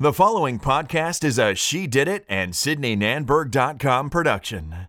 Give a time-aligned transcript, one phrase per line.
[0.00, 4.86] The following podcast is a She Did It and SydneyNanberg.com production.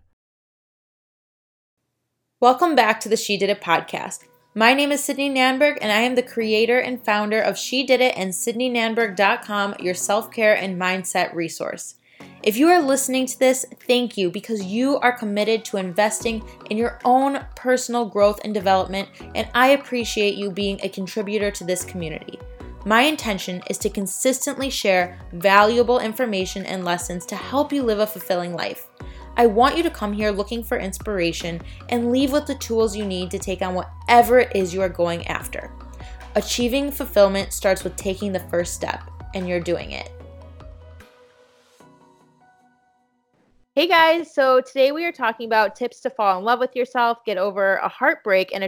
[2.38, 4.20] Welcome back to the She Did It podcast.
[4.54, 8.00] My name is Sydney Nanberg, and I am the creator and founder of She Did
[8.00, 11.96] It and SydneyNanberg.com, your self care and mindset resource.
[12.44, 16.76] If you are listening to this, thank you because you are committed to investing in
[16.76, 21.84] your own personal growth and development, and I appreciate you being a contributor to this
[21.84, 22.38] community.
[22.86, 28.06] My intention is to consistently share valuable information and lessons to help you live a
[28.06, 28.88] fulfilling life.
[29.36, 31.60] I want you to come here looking for inspiration
[31.90, 34.88] and leave with the tools you need to take on whatever it is you are
[34.88, 35.70] going after.
[36.36, 39.02] Achieving fulfillment starts with taking the first step,
[39.34, 40.10] and you're doing it.
[43.74, 47.18] Hey guys, so today we are talking about tips to fall in love with yourself,
[47.26, 48.64] get over a heartbreak, and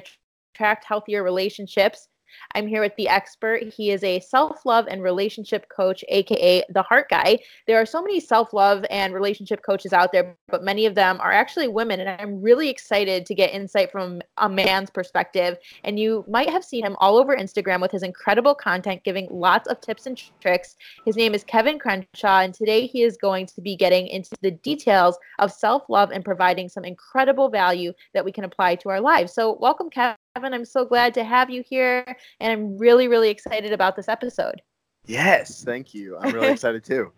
[0.55, 2.09] attract healthier relationships.
[2.55, 3.63] I'm here with the expert.
[3.63, 7.39] He is a self love and relationship coach, aka the Heart Guy.
[7.67, 11.19] There are so many self love and relationship coaches out there, but many of them
[11.21, 12.01] are actually women.
[12.01, 15.59] And I'm really excited to get insight from a man's perspective.
[15.85, 19.69] And you might have seen him all over Instagram with his incredible content, giving lots
[19.69, 20.77] of tips and tricks.
[21.05, 24.51] His name is Kevin Crenshaw, and today he is going to be getting into the
[24.51, 29.01] details of self love and providing some incredible value that we can apply to our
[29.01, 29.33] lives.
[29.33, 30.22] So, welcome, Kevin.
[30.35, 30.55] Kevin.
[30.55, 34.63] I'm so glad to have you here, and I'm really, really excited about this episode.
[35.07, 36.17] Yes, thank you.
[36.17, 37.13] I'm really excited too.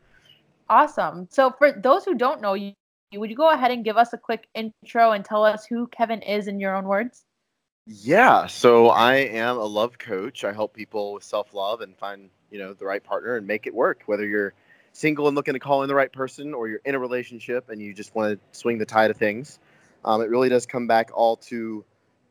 [0.68, 1.28] Awesome.
[1.30, 2.72] So, for those who don't know you,
[3.12, 6.22] would you go ahead and give us a quick intro and tell us who Kevin
[6.22, 7.24] is in your own words?
[7.86, 10.42] Yeah, so I am a love coach.
[10.42, 13.74] I help people with self-love and find, you know, the right partner and make it
[13.74, 14.02] work.
[14.06, 14.54] Whether you're
[14.92, 17.80] single and looking to call in the right person, or you're in a relationship and
[17.80, 19.58] you just want to swing the tide of things,
[20.04, 21.84] um, it really does come back all to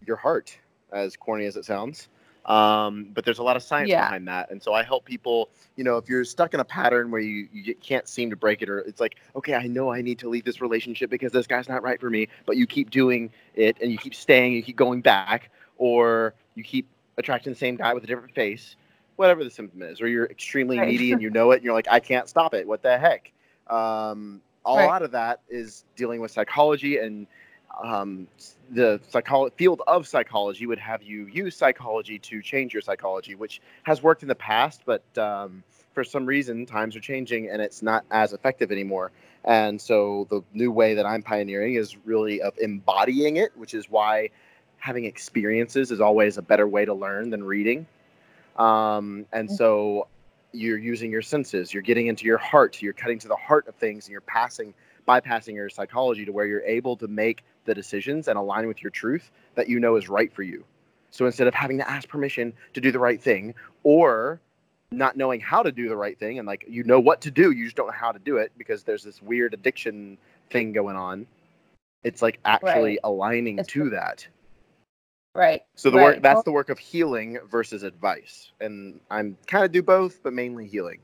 [0.06, 0.58] your heart
[0.94, 2.08] as corny as it sounds.
[2.46, 4.06] Um, but there's a lot of science yeah.
[4.06, 4.52] behind that.
[4.52, 7.48] And so I help people, you know, if you're stuck in a pattern where you,
[7.54, 10.30] you can't seem to break it, or it's like, okay, I know I need to
[10.30, 13.78] leave this relationship because this guy's not right for me, but you keep doing it
[13.82, 16.88] and you keep staying, you keep going back, or you keep
[17.18, 18.76] attracting the same guy with a different face,
[19.16, 20.90] whatever the symptom is, or you're extremely right.
[20.90, 22.68] needy and you know it and you're like, I can't stop it.
[22.68, 23.32] What the heck?
[23.68, 24.86] Um, a right.
[24.86, 27.28] lot of that is dealing with psychology and
[27.82, 28.28] um,
[28.72, 33.62] the psycholo- field of psychology would have you use psychology to change your psychology, which
[33.84, 35.64] has worked in the past, but um,
[35.94, 39.12] for some reason times are changing and it's not as effective anymore.
[39.46, 43.90] And so the new way that I'm pioneering is really of embodying it, which is
[43.90, 44.30] why
[44.78, 47.86] having experiences is always a better way to learn than reading.
[48.58, 49.58] Um, and mm.
[49.58, 50.08] so
[50.52, 53.76] you're using your senses, you're getting into your heart, you're cutting to the heart of
[53.76, 54.74] things, and you're passing
[55.08, 58.90] bypassing your psychology to where you're able to make the decisions and align with your
[58.90, 60.64] truth that you know is right for you.
[61.12, 63.54] So instead of having to ask permission to do the right thing
[63.84, 64.42] or
[64.92, 67.52] not knowing how to do the right thing and like you know what to do,
[67.52, 70.18] you just don't know how to do it because there's this weird addiction
[70.50, 71.26] thing going on.
[72.04, 73.00] It's like actually right.
[73.04, 74.28] aligning it's to that.
[75.36, 75.62] Right.
[75.76, 76.04] So the right.
[76.04, 78.52] work that's the work of healing versus advice.
[78.62, 81.00] And I'm kind of do both, but mainly healing.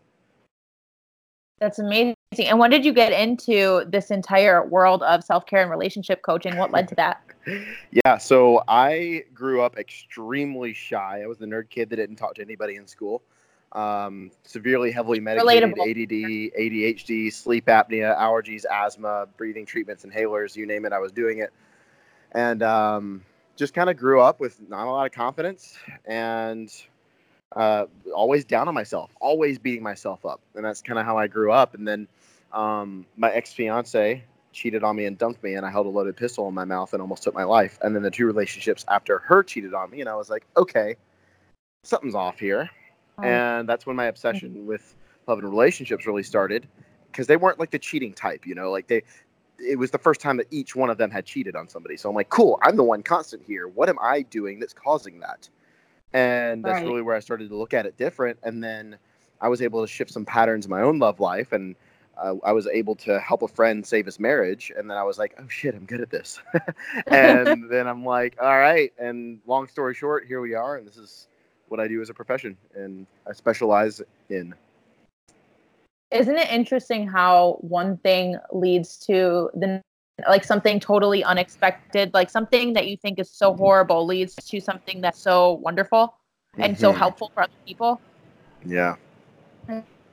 [1.60, 2.16] That's amazing.
[2.38, 6.58] And when did you get into this entire world of self care and relationship coaching?
[6.58, 7.24] What led to that?
[8.06, 11.22] yeah, so I grew up extremely shy.
[11.24, 13.24] I was the nerd kid that didn't talk to anybody in school.
[13.72, 15.90] Um, severely, heavily medicated, Relatable.
[15.90, 21.40] ADD, ADHD, sleep apnea, allergies, asthma, breathing treatments, inhalers, you name it, I was doing
[21.40, 21.52] it.
[22.34, 23.24] And um,
[23.56, 26.72] just kind of grew up with not a lot of confidence and
[27.56, 31.28] uh, always down on myself, always beating myself up, and that's kind of how I
[31.28, 31.74] grew up.
[31.74, 32.08] And then
[32.54, 36.18] um, my ex fiance cheated on me and dumped me, and I held a loaded
[36.18, 37.78] pistol in my mouth and almost took my life.
[37.82, 40.96] And then the two relationships after her cheated on me, and I was like, okay,
[41.84, 42.70] something's off here.
[43.18, 43.24] Oh.
[43.24, 44.96] And that's when my obsession with
[45.28, 46.68] love and relationships really started,
[47.12, 49.04] because they weren't like the cheating type, you know, like they.
[49.62, 51.98] It was the first time that each one of them had cheated on somebody.
[51.98, 53.68] So I'm like, cool, I'm the one constant here.
[53.68, 55.50] What am I doing that's causing that?
[56.14, 56.86] and that's right.
[56.86, 58.40] really where I started to look at it different.
[58.44, 58.98] And then
[59.42, 61.76] I was able to shift some patterns in my own love life, and
[62.22, 64.72] uh, I was able to help a friend save his marriage.
[64.76, 66.40] And then I was like, oh shit, I'm good at this.
[67.08, 68.92] and then I'm like, all right.
[69.00, 71.28] And long story short, here we are, and this is
[71.70, 74.54] what I do as a profession, and I specialize in.
[76.12, 79.82] Isn't it interesting how one thing leads to the
[80.28, 85.00] like something totally unexpected, like something that you think is so horrible leads to something
[85.00, 86.16] that's so wonderful
[86.58, 86.82] and mm-hmm.
[86.82, 88.02] so helpful for other people.
[88.66, 88.96] Yeah.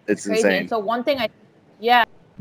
[0.06, 0.42] It's, crazy.
[0.42, 0.60] insane.
[0.60, 1.28] And so one thing I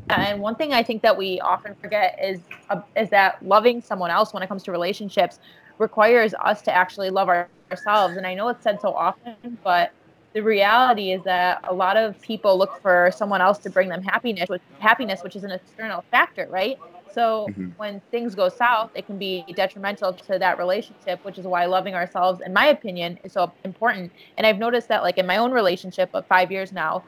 [0.10, 4.12] and one thing I think that we often forget is uh, is that loving someone
[4.12, 5.40] else when it comes to relationships
[5.80, 8.18] requires us to actually love our, ourselves.
[8.18, 9.92] And I know it's said so often, but
[10.34, 14.02] the reality is that a lot of people look for someone else to bring them
[14.04, 16.78] happiness, which happiness, which is an external factor, right?
[17.14, 17.70] So mm-hmm.
[17.78, 21.96] when things go south, it can be detrimental to that relationship, which is why loving
[21.96, 24.12] ourselves, in my opinion, is so important.
[24.38, 27.06] And I've noticed that, like in my own relationship of five years now,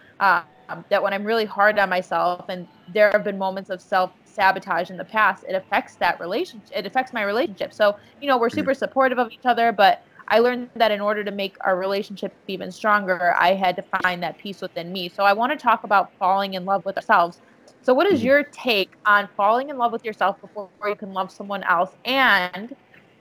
[0.69, 4.11] um, that when I'm really hard on myself, and there have been moments of self
[4.25, 6.69] sabotage in the past, it affects that relationship.
[6.75, 7.73] It affects my relationship.
[7.73, 8.59] So you know, we're mm-hmm.
[8.59, 12.33] super supportive of each other, but I learned that in order to make our relationship
[12.47, 15.09] even stronger, I had to find that peace within me.
[15.09, 17.39] So I want to talk about falling in love with ourselves.
[17.81, 18.27] So, what is mm-hmm.
[18.27, 21.91] your take on falling in love with yourself before you can love someone else?
[22.03, 22.75] And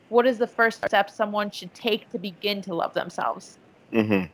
[0.09, 3.59] what is the first step someone should take to begin to love themselves?
[3.93, 4.25] Mm-hmm.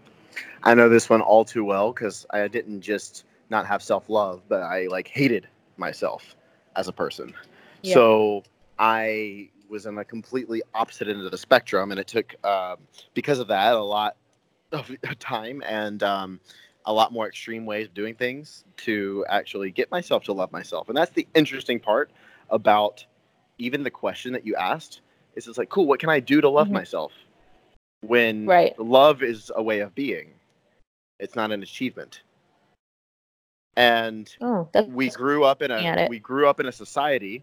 [0.65, 4.43] I know this one all too well because I didn't just not have self love,
[4.49, 6.37] but I like hated myself
[6.77, 7.35] as a person.
[7.83, 7.95] Yeah.
[7.95, 8.45] So
[8.79, 12.77] I was in a completely opposite end of the spectrum, and it took um,
[13.15, 14.17] because of that a lot
[14.73, 16.41] of time and um,
[16.87, 20.89] a lot more extreme ways of doing things to actually get myself to love myself.
[20.89, 22.11] And that's the interesting part
[22.51, 23.05] about
[23.59, 25.01] even the question that you asked
[25.35, 26.75] is it's like, cool, what can I do to love mm-hmm.
[26.75, 27.13] myself?
[28.01, 28.79] When right.
[28.79, 30.33] love is a way of being,
[31.23, 32.23] it's not an achievement.
[33.77, 37.43] And oh, we grew up in a we grew up in a society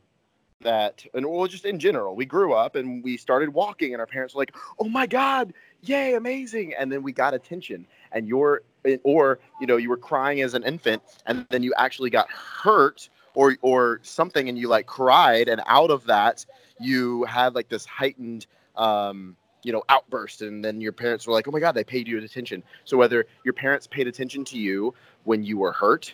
[0.61, 4.05] that, and well, just in general, we grew up and we started walking, and our
[4.05, 8.61] parents were like, "Oh my God, yay, amazing!" And then we got attention, and you're,
[9.03, 13.09] or you know, you were crying as an infant, and then you actually got hurt
[13.33, 16.45] or or something, and you like cried, and out of that,
[16.79, 18.45] you had like this heightened.
[18.75, 22.07] Um, you know, outburst, and then your parents were like, "Oh my God, they paid
[22.07, 26.13] you attention." So whether your parents paid attention to you when you were hurt,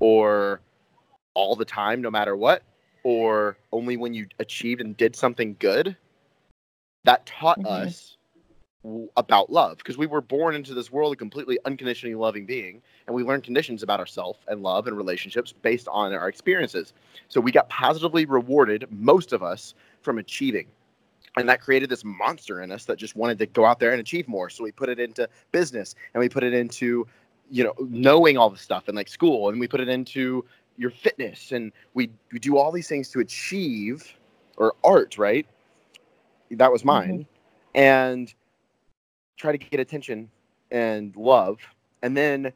[0.00, 0.60] or
[1.34, 2.62] all the time, no matter what,
[3.02, 5.96] or only when you achieved and did something good,
[7.04, 7.86] that taught mm-hmm.
[7.86, 8.16] us
[9.16, 13.16] about love because we were born into this world a completely unconditionally loving being and
[13.16, 16.92] we learned conditions about ourselves and love and relationships based on our experiences
[17.28, 19.72] so we got positively rewarded most of us
[20.02, 20.66] from achieving
[21.36, 24.00] and that created this monster in us that just wanted to go out there and
[24.00, 24.48] achieve more.
[24.50, 27.06] So we put it into business and we put it into
[27.50, 29.48] you know knowing all the stuff in like school.
[29.48, 30.44] And we put it into
[30.76, 31.52] your fitness.
[31.52, 34.16] And we, we do all these things to achieve
[34.56, 35.46] or art right?
[36.50, 37.26] That was mine.
[37.74, 37.80] Mm-hmm.
[37.80, 38.34] and
[39.36, 40.30] try to get attention
[40.70, 41.58] and love.
[42.02, 42.52] And then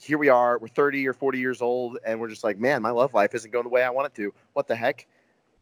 [0.00, 2.90] here we are we're 30 or 40 years old and we're just like man my
[2.90, 4.32] love life isn't going the way i want it to.
[4.54, 5.06] What the heck?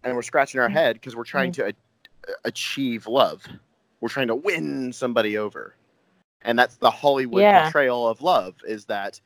[0.04, 0.76] And we're scratching our mm-hmm.
[0.76, 1.68] head because we're trying mm-hmm.
[1.68, 1.74] to
[2.44, 3.46] achieve love
[4.00, 5.74] we're trying to win somebody over
[6.42, 7.64] and that's the hollywood yeah.
[7.64, 9.20] portrayal of love is that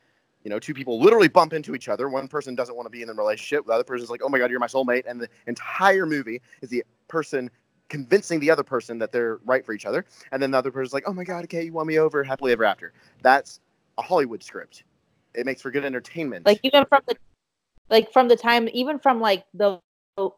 [0.46, 2.08] you know, two people literally bump into each other.
[2.08, 3.66] One person doesn't want to be in a relationship.
[3.66, 5.02] The other person's like, oh my God, you're my soulmate.
[5.04, 7.50] And the entire movie is the person
[7.88, 10.04] convincing the other person that they're right for each other.
[10.30, 12.52] And then the other person's like, oh my God, okay, you won me over, happily
[12.52, 12.92] ever after.
[13.22, 13.58] That's
[13.98, 14.84] a Hollywood script.
[15.34, 16.46] It makes for good entertainment.
[16.46, 17.16] Like even from the,
[17.90, 19.80] like from the time, even from like the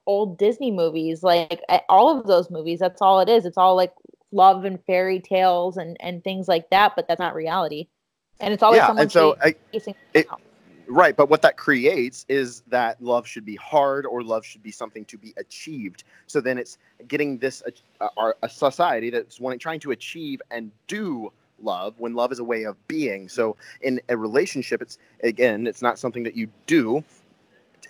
[0.06, 3.44] old Disney movies, like all of those movies, that's all it is.
[3.44, 3.92] It's all like
[4.32, 7.88] love and fairy tales and, and things like that, but that's not reality.
[8.40, 9.54] And it's always yeah, someone and so I,
[10.14, 10.26] it,
[10.86, 14.70] right but what that creates is that love should be hard or love should be
[14.70, 16.04] something to be achieved.
[16.26, 16.78] So then it's
[17.08, 17.62] getting this
[18.00, 22.38] uh, uh a society that's wanting trying to achieve and do love when love is
[22.38, 23.28] a way of being.
[23.28, 27.02] So in a relationship it's again it's not something that you do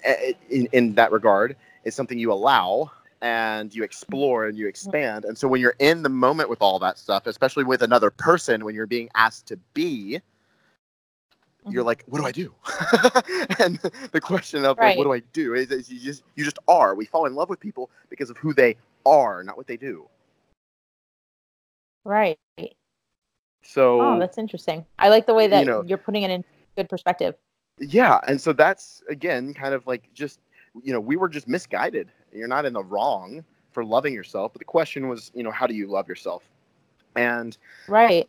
[0.04, 1.56] eh, in, in that regard
[1.88, 2.90] it's something you allow
[3.20, 6.78] and you explore and you expand and so when you're in the moment with all
[6.78, 10.20] that stuff especially with another person when you're being asked to be
[11.70, 11.86] you're mm-hmm.
[11.86, 12.54] like, what do I do?
[13.58, 13.78] and
[14.12, 14.90] the question of right.
[14.90, 16.94] like, what do I do is, is, you just you just are.
[16.94, 20.08] We fall in love with people because of who they are, not what they do.
[22.04, 22.38] Right.
[23.62, 24.86] So Oh, that's interesting.
[24.98, 26.44] I like the way that you know, you're putting it in
[26.76, 27.34] good perspective.
[27.78, 30.40] Yeah, and so that's again kind of like just
[30.84, 32.10] you know, we were just misguided.
[32.32, 35.66] You're not in the wrong for loving yourself, but the question was, you know, how
[35.66, 36.42] do you love yourself?
[37.16, 37.56] And
[37.86, 38.28] Right.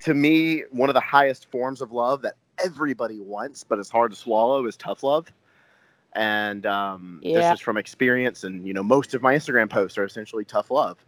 [0.00, 4.12] To me, one of the highest forms of love that everybody wants, but it's hard
[4.12, 5.32] to swallow is tough love.
[6.12, 7.40] And um, yeah.
[7.40, 8.44] this is from experience.
[8.44, 11.04] And, you know, most of my Instagram posts are essentially tough love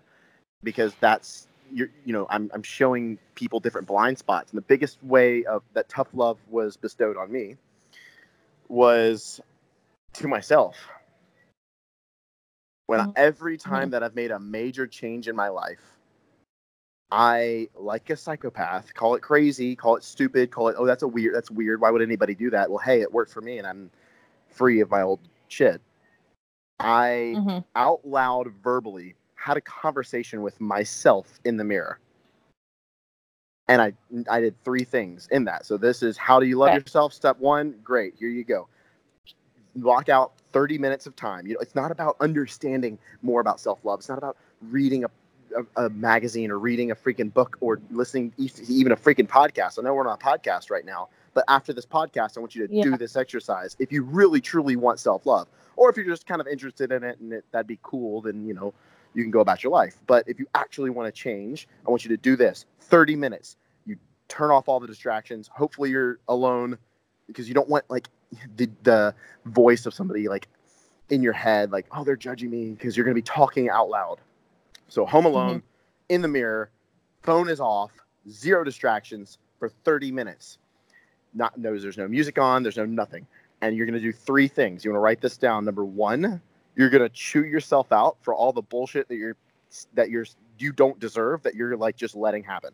[0.65, 4.51] because that's, you you know, I'm, I'm showing people different blind spots.
[4.51, 7.57] And the biggest way of that tough love was bestowed on me
[8.69, 9.41] was
[10.19, 10.77] to myself.
[12.87, 13.11] When mm-hmm.
[13.17, 13.91] every time mm-hmm.
[13.93, 15.81] that I've made a major change in my life,
[17.11, 18.95] I like a psychopath.
[18.95, 21.81] Call it crazy, call it stupid, call it oh that's a weird that's weird.
[21.81, 22.71] Why would anybody do that?
[22.71, 23.91] Well, hey, it worked for me and I'm
[24.49, 25.81] free of my old shit.
[26.81, 27.59] I mm-hmm.
[27.77, 32.01] out loud verbally had a conversation with myself in the mirror.
[33.69, 33.93] and I
[34.31, 35.67] I did three things in that.
[35.67, 36.79] So this is how do you love Okay.
[36.79, 37.13] yourself?
[37.13, 38.15] Step one, great.
[38.19, 38.69] Here you go.
[39.77, 41.47] Block out 30 minutes of time.
[41.47, 44.01] You know, it's not about understanding more about self love.
[44.01, 44.37] It's not about
[44.71, 45.09] reading a,
[45.77, 48.33] a, a magazine or reading a freaking book or listening
[48.69, 49.79] even a freaking podcast.
[49.79, 52.67] I know we're on a podcast right now, but after this podcast, I want you
[52.67, 52.83] to Yeah.
[52.85, 56.41] do this exercise if you really truly want self love, or if you're just kind
[56.41, 58.23] of interested in it and it, that'd be cool.
[58.23, 58.73] Then you know
[59.15, 59.97] you can go about your life.
[60.07, 63.57] But if you actually want to change, I want you to do this 30 minutes.
[63.87, 63.97] You
[64.29, 65.49] turn off all the distractions.
[65.55, 66.79] Hopefully, you're alone
[67.27, 68.09] because you don't want like
[68.57, 69.15] the, the
[69.45, 70.49] voice of somebody like
[71.11, 73.89] in your head, like, oh, they're judging me because you're going to be talking out
[73.89, 74.19] loud.
[74.89, 75.35] So, home mm-hmm.
[75.35, 75.63] alone,
[76.09, 76.71] in the mirror,
[77.23, 77.93] phone is off,
[78.29, 80.59] zero distractions for 30 minutes.
[81.35, 83.27] Not knows there's no music on, there's no nothing.
[83.61, 84.85] And you're going to do three things.
[84.85, 85.65] You want to write this down.
[85.65, 86.41] Number one,
[86.77, 89.37] you're gonna chew yourself out for all the bullshit that you're
[89.95, 90.27] that you're
[90.59, 92.71] you don't deserve that you're like just letting happen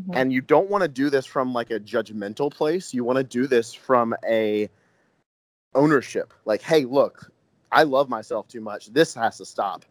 [0.00, 0.16] Mhm.
[0.16, 3.24] and you don't want to do this from like a judgmental place you want to
[3.24, 4.68] do this from a
[5.74, 7.30] ownership like hey look
[7.70, 9.84] i love myself too much this has to stop.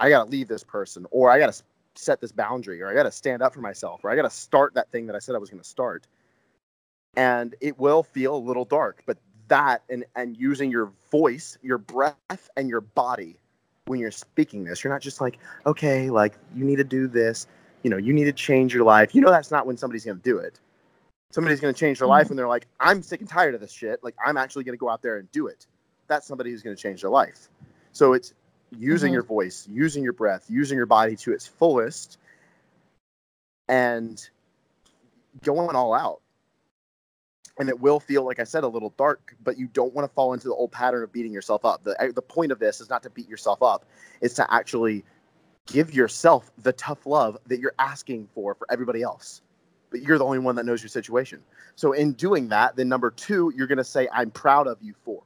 [0.00, 1.60] I gotta leave this person or i gotta
[1.94, 4.90] set this boundary or i gotta stand up for myself or i gotta start that
[4.90, 6.06] thing that i said i was gonna start.
[7.16, 11.78] And it will feel a little dark but that and and using your voice your
[11.78, 13.38] breath and your body
[13.86, 17.46] when you're speaking this you're not just like okay like you need to do this
[17.82, 19.14] you know you need to change your life.
[19.14, 20.60] You know that's not when somebody's going to do it.
[21.30, 23.72] Somebody's going to change their life when they're like i'm sick and tired of this
[23.72, 24.02] shit.
[24.02, 25.66] Like i'm actually going to go out there and do it.
[26.08, 27.48] That's somebody who's going to change their life.
[27.92, 28.32] So it's
[28.76, 29.14] using Mhm.
[29.14, 32.18] your voice using your breath using your body to its fullest
[33.68, 34.28] and
[35.42, 36.20] going all out.
[37.58, 40.14] And it will feel like I said a little dark, but you don't want to
[40.14, 41.82] fall into the old pattern of beating yourself up.
[41.84, 43.84] The the point of this is not to beat yourself up;
[44.20, 45.04] it's to actually
[45.68, 49.42] give yourself the tough love that you're asking for for everybody else.
[49.90, 51.42] But you're the only one that knows your situation.
[51.76, 54.94] So in doing that, then number two, you're going to say, "I'm proud of you
[55.04, 55.22] for,"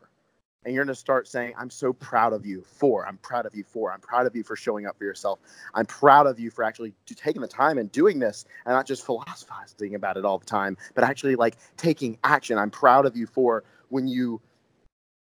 [0.64, 3.06] and you're going to start saying, "I'm so proud of you for.
[3.06, 3.92] I'm proud of you for.
[3.92, 5.40] I'm proud of you for showing up for yourself.
[5.74, 9.04] I'm proud of you for actually taking the time and doing this, and not just
[9.04, 12.58] philosophizing about it all the time, but actually like taking action.
[12.58, 14.40] I'm proud of you for when you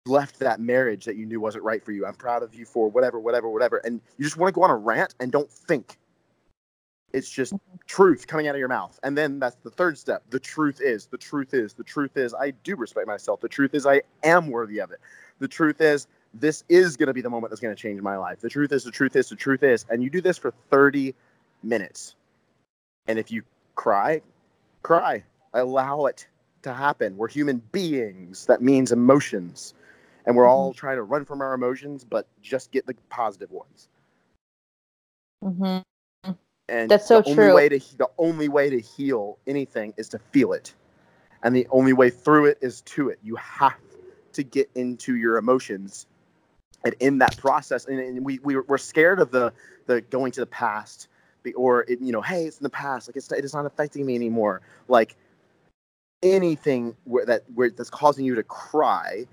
[0.07, 2.05] left that marriage that you knew wasn't right for you.
[2.05, 3.77] I'm proud of you for whatever, whatever, whatever.
[3.77, 5.97] And you just want to go on a rant and don't think.
[7.13, 7.75] It's just mm-hmm.
[7.87, 8.99] truth coming out of your mouth.
[9.03, 10.23] And then that's the third step.
[10.29, 13.39] The truth is, the truth is, the truth is, I do respect myself.
[13.39, 14.99] The truth is, I am worthy of it.
[15.39, 18.17] The truth is, this is going to be the moment that's going to change my
[18.17, 18.41] life.
[18.41, 19.85] The truth is, the truth is, the truth is.
[19.89, 21.15] And you do this for 30
[21.63, 22.15] minutes.
[23.07, 23.43] And if you
[23.75, 24.21] cry,
[24.83, 25.23] cry.
[25.53, 26.27] Allow it
[26.63, 27.15] to happen.
[27.17, 28.45] We're human beings.
[28.45, 29.73] That means emotions.
[30.27, 33.87] And we're all trying to run from our emotions, but just get the positive ones.
[35.43, 35.83] Mhm.
[36.69, 37.43] And That's so the true.
[37.45, 40.75] Only way to, the only way to heal anything is to feel it.
[41.43, 43.19] And the only way through it is to it.
[43.23, 43.79] You have
[44.33, 46.07] to get into your emotions.
[46.83, 49.53] And in that process, and, and we, we, we're scared of the,
[49.85, 51.07] the going to the past
[51.55, 53.07] or, it, you know, hey, it's in the past.
[53.07, 54.61] Like it's, it is not affecting me anymore.
[54.89, 55.15] Like
[56.23, 59.25] anything where that where that's causing you to cry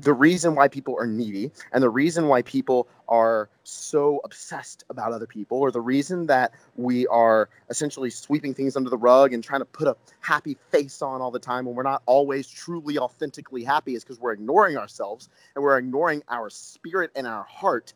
[0.00, 5.12] the reason why people are needy and the reason why people are so obsessed about
[5.12, 9.42] other people or the reason that we are essentially sweeping things under the rug and
[9.42, 12.98] trying to put a happy face on all the time when we're not always truly
[12.98, 17.94] authentically happy is because we're ignoring ourselves and we're ignoring our spirit and our heart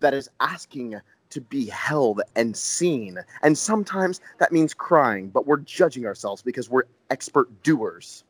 [0.00, 0.96] that is asking
[1.30, 6.68] to be held and seen and sometimes that means crying but we're judging ourselves because
[6.68, 8.24] we're expert doers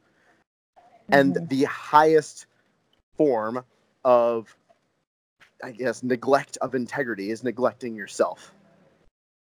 [1.11, 1.49] and Mhm.
[1.49, 2.47] the highest
[3.17, 3.65] form
[4.05, 4.55] of
[5.63, 8.53] i guess neglect of integrity is neglecting yourself.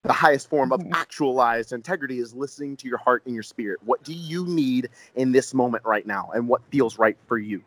[0.04, 3.80] The highest form of actualized integrity is listening to your heart and your spirit.
[3.84, 7.64] What do you need in this moment right now and what feels right for you?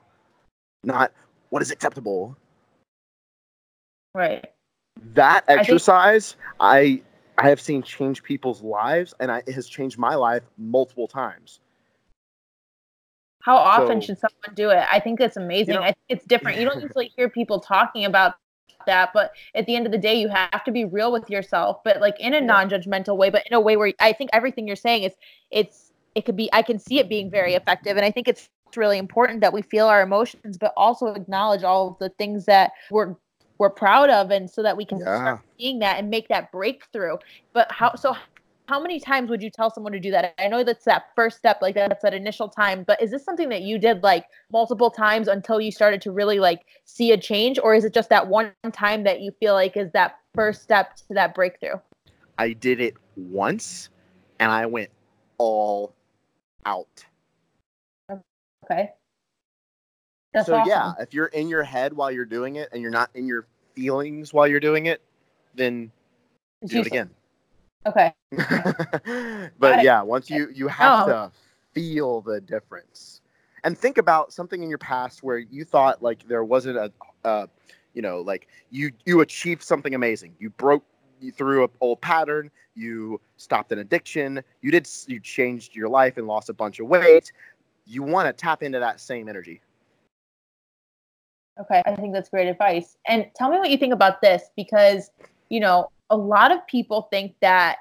[0.84, 1.12] Not
[1.48, 2.36] what is acceptable.
[4.14, 4.46] Right.
[5.14, 7.02] that think- exercise I,
[7.38, 11.60] I have seen change people's lives and I, it has changed my life multiple times
[13.47, 14.85] How often So- should someone do it?
[14.91, 15.76] I think that's amazing.
[15.76, 16.59] know- I think it's different.
[16.59, 18.35] You don't usually hear people talking about
[18.87, 21.79] that, but at the end of the day, you have to be real with yourself,
[21.85, 24.75] but like in a non-judgmental way, but in a way where I think everything you're
[24.75, 25.12] saying is
[25.53, 28.49] it's it could be I can see it being very effective, and I think it's
[28.75, 32.73] really important that we feel our emotions, but also acknowledge all of the things that
[32.91, 33.15] we're
[33.59, 35.05] we're proud of, and so that we can Yeah.
[35.05, 37.17] start seeing that and make that breakthrough.
[37.53, 38.17] But how so?
[38.68, 40.35] How many times would you tell someone to do that?
[40.38, 43.49] I know that's that first step, like that's that initial time, but is this something
[43.50, 47.58] that you did like multiple times until you started to really like see a change,
[47.62, 50.96] or is it just that one time that you feel like is that first step
[50.96, 51.76] to that breakthrough?
[52.38, 53.88] I did it once
[54.40, 54.90] and I went
[55.38, 55.94] all
[56.66, 57.04] out.
[58.64, 58.90] Okay.
[60.35, 60.68] That's so awesome.
[60.68, 63.46] yeah, if you're in your head while you're doing it and you're not in your
[63.75, 65.00] feelings while you're doing it,
[65.54, 65.90] then
[66.66, 67.11] do it again.
[67.87, 68.12] Okay.
[69.59, 71.07] but yeah, once you you have Oh.
[71.07, 71.33] to
[71.73, 73.21] feel the difference,
[73.64, 76.93] and think about something in your past where you thought like there wasn't a,
[77.25, 77.47] uh,
[77.95, 80.35] you know, like you you achieved something amazing.
[80.38, 80.85] You broke
[81.21, 82.50] you through a old pattern.
[82.75, 84.43] You stopped an addiction.
[84.61, 87.33] You did you changed your life and lost a bunch of weight.
[87.87, 89.62] You want to tap into that same energy.
[91.59, 92.99] Okay, I think that's great advice.
[93.09, 95.11] And tell me what you think about this because,
[95.49, 97.78] you know, a lot of people think that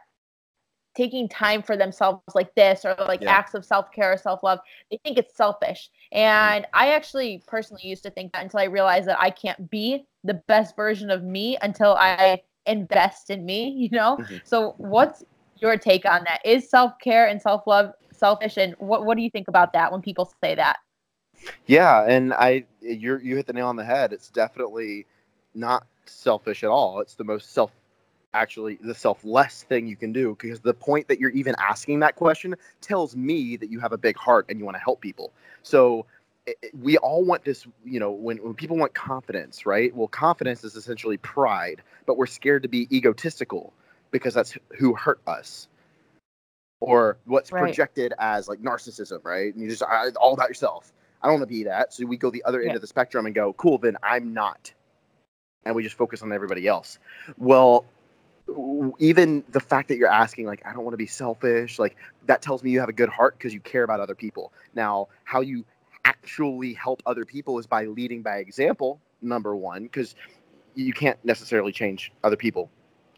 [0.95, 3.31] taking time for themselves like this or like Yeah.
[3.31, 5.89] acts of self-care or self-love, they think it's selfish.
[6.11, 10.07] And I actually personally used to think that until I realized that I can't be
[10.23, 14.19] the best version of me until I invest in me, you know?
[14.19, 14.41] Mhm.
[14.45, 15.23] So what's
[15.61, 16.41] your take on that?
[16.45, 20.31] Is self-care and self-love selfish and what what do you think about that when people
[20.41, 20.77] say that?
[21.65, 24.13] Yeah, and I you you hit the nail on the head.
[24.13, 25.05] It's definitely
[25.53, 26.99] not selfish at all.
[26.99, 27.71] It's the most self
[28.35, 32.15] actually the selfless thing you can do because the point that you're even asking that
[32.15, 35.33] question tells me that you have a big heart and you want to help people.
[35.63, 36.05] So
[36.45, 39.95] it, it- we all want this, you know, when, when people want confidence, right?
[39.95, 43.73] Well, confidence is essentially pride, but we're scared to be egotistical
[44.11, 45.67] because that's who hurt us
[46.81, 47.61] or what's Right.
[47.61, 49.53] projected as like narcissism, right?
[49.53, 50.93] And you just all about yourself.
[51.21, 51.93] I don't want to be that.
[51.93, 54.71] So we go the other end of the spectrum and go, cool, then I'm not.
[55.65, 56.99] And we just focus on everybody else.
[57.37, 57.85] Well,
[58.99, 62.41] even the fact that you're asking, like, I don't want to be selfish, like, that
[62.41, 64.53] tells me you have a good heart because you care about other people.
[64.73, 65.65] Now, how you
[66.05, 70.15] actually help other people is by leading by example, number one, because
[70.75, 72.69] you can't necessarily change other people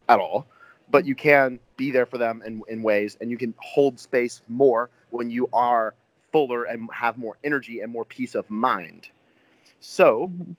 [0.08, 0.48] at all,
[0.90, 4.42] but you can be there for them in, in ways and you can hold space
[4.48, 5.94] more when you are
[6.32, 9.10] fuller and have more energy and more peace of mind.
[9.80, 10.54] So, mm-hmm.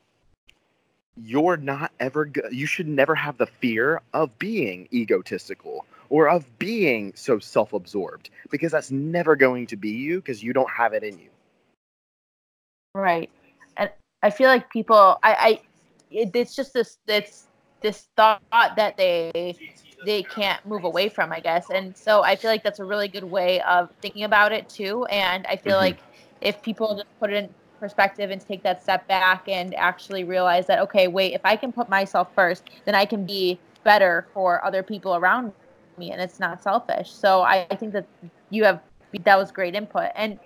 [1.22, 6.58] You're not ever go- you should never have the fear of being egotistical or of
[6.58, 11.02] being so self-absorbed because that's never going to be you because you don't have it
[11.04, 11.30] in you
[12.94, 13.30] Right.
[13.76, 13.90] And
[14.22, 15.60] I feel like people I I
[16.10, 17.48] it, it's just this this
[17.82, 18.42] this thought
[18.76, 19.58] that they
[20.02, 21.70] they can't move away from, I guess.
[21.70, 25.04] And so I feel like that's a really good way of thinking about it too.
[25.06, 25.94] And I feel Mhm.
[25.94, 26.04] like
[26.40, 30.66] if people just put it in perspective and take that step back and actually realize
[30.66, 34.64] that okay, wait, if I can put myself first, then I can be better for
[34.64, 35.52] other people around
[35.98, 37.12] me and it's not selfish.
[37.12, 38.06] So I, I think that
[38.50, 38.82] you have
[39.24, 40.10] that was great input.
[40.14, 40.38] And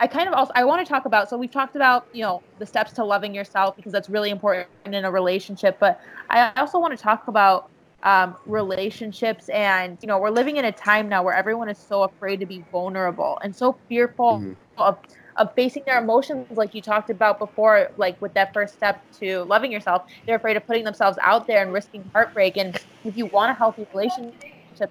[0.00, 2.42] I kind of also I want to talk about so we've talked about you know
[2.58, 5.98] the steps to loving yourself because that's really important in a relationship but
[6.30, 7.70] I also want to talk about
[8.02, 12.02] um, relationships and you know we're living in a time now where everyone is so
[12.02, 14.56] afraid to be vulnerable and so fearful Mhm.
[14.76, 14.98] of
[15.36, 19.44] of facing their emotions like you talked about before like with that first step to
[19.44, 22.56] loving yourself they're afraid of putting themselves out there and risking heartbreak.
[22.56, 24.36] And if you want a healthy relationship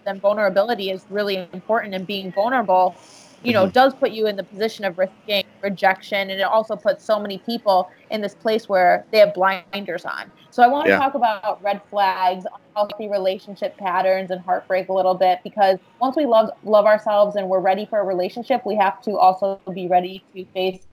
[0.06, 3.00] then vulnerability is really important and being vulnerable
[3.44, 3.74] you know Mhm.
[3.74, 7.38] does put you in the position of risking rejection and it also puts so many
[7.40, 10.98] people in this place where they have blinders on so i want to Yeah.
[10.98, 16.26] talk about red flags unhealthy relationship patterns and heartbreak a little bit because once we
[16.26, 20.24] love love ourselves and we're ready for a relationship we have to also be ready
[20.36, 20.88] to face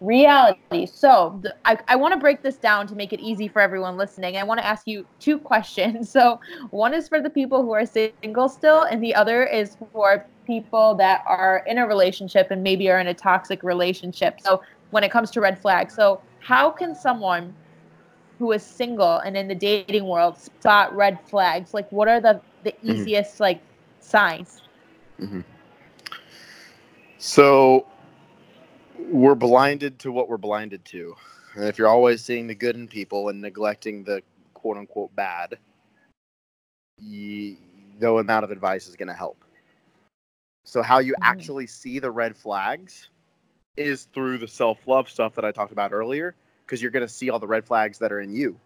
[0.00, 3.60] reality so th- i, I want to break this down to make it easy for
[3.60, 6.40] everyone listening i want to ask you two questions so
[6.70, 10.94] one is for the people who are single still and the other is for people
[10.96, 14.40] that are in a relationship and maybe are in a toxic relationship.
[14.40, 17.54] So when it comes to red flags so how can someone
[18.38, 21.72] who is single and in the dating world spot red flags?
[21.72, 22.94] Like what are the the Mhm.
[22.94, 23.60] easiest like
[24.00, 24.62] signs?
[27.18, 27.86] So
[28.98, 31.14] we're blinded to what we're blinded to.
[31.54, 34.22] And if you're always seeing the good in people and neglecting the
[34.54, 35.58] quote unquote bad
[36.98, 37.58] ye,
[38.00, 39.43] no amount of advice is going to help
[40.64, 41.22] so how you Mhm.
[41.22, 43.08] actually see the red flags
[43.76, 47.30] is through the self-love stuff that i talked about earlier because you're going to see
[47.30, 48.58] all the red flags that are in you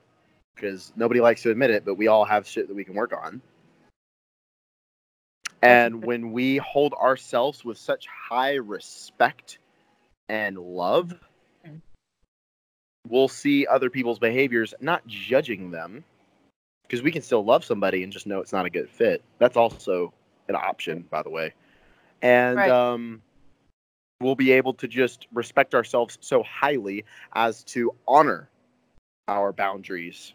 [0.55, 3.13] because nobody likes to admit it but we all have shit that we can work
[3.13, 3.41] on
[5.63, 9.59] and when we hold ourselves with such high respect
[10.29, 11.19] and love,
[11.67, 11.81] Mm.
[13.09, 16.05] we'll see other people's behaviors, not judging them,
[16.83, 19.23] because we can still love somebody and just know it's not a good fit.
[19.39, 20.13] That's also
[20.49, 21.55] an option, by the way.
[22.23, 22.71] And Right.
[22.71, 23.23] um,
[24.21, 27.05] we'll be able to just respect ourselves so highly
[27.35, 28.49] as to honor
[29.29, 30.33] our boundaries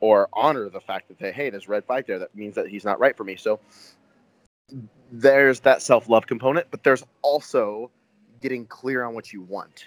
[0.00, 2.18] or honor the fact that, hey, there's a red flag there.
[2.18, 3.36] That means that he's not right for me.
[3.36, 3.60] So
[5.12, 7.90] there's that self love component, but there's also
[8.40, 9.86] getting clear on what you want.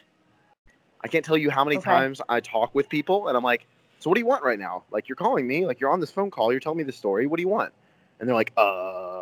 [1.03, 1.85] I can't tell you how many Okay.
[1.89, 3.67] times I talk with people and I'm like,
[3.99, 4.83] so what do you want right now?
[4.91, 7.27] Like you're calling me, like you're on this phone call, you're telling me the story.
[7.27, 7.73] What do you want?
[8.19, 8.61] And they're like, uh,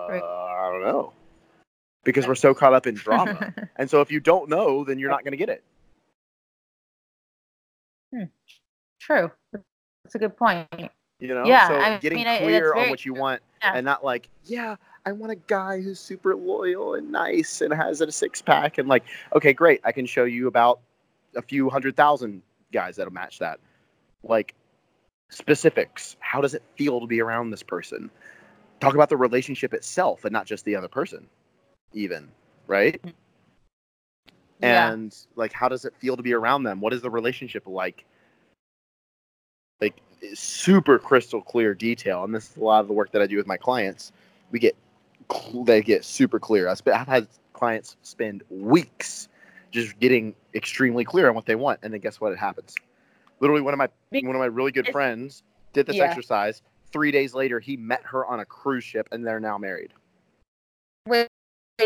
[0.08, 0.24] Right.
[0.24, 1.14] I don't know,
[2.08, 3.54] because we're so caught up in drama.
[3.76, 5.62] and so if you don't know, then you're not going to get it.
[8.14, 8.24] Hmm.
[9.00, 9.30] True.
[9.52, 10.68] That's a good point.
[11.20, 13.22] You know, Yeah, so I getting mean, I- clear on what you true.
[13.22, 13.74] want Yeah.
[13.76, 18.00] and not like, yeah, I want a guy who's super loyal and nice and has
[18.02, 19.04] a six pack and like,
[19.36, 20.80] okay, great, I can show you about
[21.36, 22.42] a few hundred thousand
[22.72, 23.60] guys that'll match that.
[24.24, 24.54] Like
[25.30, 26.16] specifics.
[26.20, 28.10] How does it feel to be around this person?
[28.80, 31.28] Talk about the relationship itself and not just the other person,
[31.94, 32.30] even,
[32.68, 33.02] right?
[33.02, 33.10] Mm-hmm.
[34.60, 34.92] Yeah.
[34.92, 36.82] and like how does it feel to be around them?
[36.82, 38.06] What is the relationship like?
[39.80, 40.02] Like
[40.34, 43.38] super crystal clear detail and this is a lot of the work that i do
[43.38, 44.12] with my clients.
[44.50, 44.76] We get
[45.66, 46.68] they get super clear.
[46.70, 49.28] I sp- i've had clients spend weeks
[49.72, 52.32] just getting extremely clear on what they want and then guess what?
[52.32, 52.74] It happens.
[53.40, 53.90] Literally one of my
[54.22, 56.06] one of my really good friends did this Yeah.
[56.06, 56.64] exercise.
[56.92, 59.94] Three days later he met her on a cruise ship and they're now married.
[61.06, 61.28] Wait,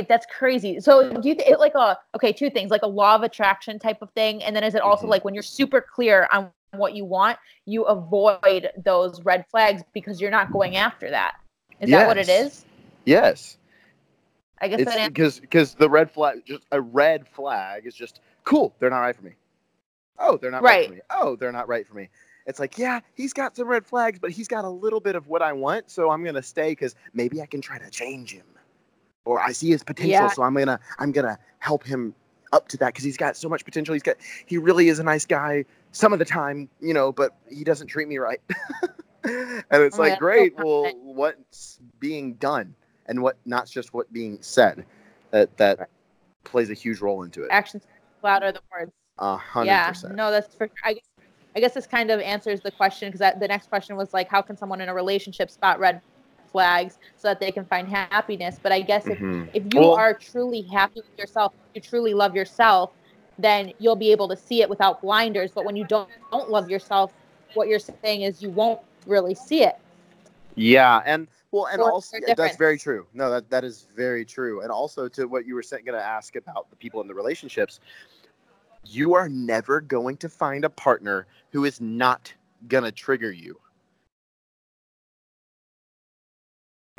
[0.08, 0.80] that's crazy.
[0.80, 4.02] So do you think like a okay, two things, like a law of attraction type
[4.02, 5.10] of thing, and then is it also Mhm.
[5.10, 10.22] like when you're super clear on what you want, you avoid those red flags because
[10.22, 11.36] you're not going after that.
[11.82, 12.66] Is that what it is?
[13.06, 13.58] Yes.
[14.60, 18.74] I guess It's because because the red flag, just a red flag is just cool.
[18.80, 19.34] They're not right for me.
[20.20, 20.82] Oh, they're not right.
[20.82, 20.88] Right.
[20.88, 21.02] for me.
[21.10, 22.10] Oh, they're not right for me.
[22.46, 25.28] It's like, yeah, he's got some red flags, but he's got a little bit of
[25.28, 28.46] what I want, so I'm gonna stay because maybe I can try to change him,
[29.26, 30.28] or I see his potential, Yeah.
[30.30, 32.16] so I'm gonna I'm gonna help him
[32.54, 33.94] up to that because he's got so much potential.
[33.94, 37.36] He's got he really is a nice guy some of the time, you know, but
[37.50, 38.42] he doesn't treat me right.
[39.24, 40.56] and it's Oh, like, yeah, great.
[40.56, 42.74] that's Well, what's being done,
[43.08, 44.86] and what not just what being said,
[45.32, 45.90] that that Right.
[46.44, 47.50] plays a huge role into it.
[47.52, 47.84] actions
[48.24, 48.92] louder than words.
[49.20, 50.16] A hundred Yeah, percent.
[50.16, 50.70] no, that's for.
[50.84, 51.04] I guess,
[51.56, 54.42] I guess this kind of answers the question because the next question was like, how
[54.42, 56.02] can someone in a relationship spot red
[56.52, 58.60] flags so that they can find happiness?
[58.62, 59.50] But I guess if Mhm.
[59.54, 62.92] if you Well- are truly happy with yourself, you truly love yourself,
[63.38, 65.52] then you'll be able to see it without blinders.
[65.52, 67.14] But when you don't don't love yourself,
[67.54, 69.78] what you're saying is you won't really see it.
[70.56, 73.08] Yeah, and well, and also that's very true.
[73.14, 74.62] No, that that is very true.
[74.62, 77.80] And also to what you were going to ask about the people in the relationships,
[78.86, 82.34] you are never going to find a partner who is not
[82.68, 83.60] going to trigger you.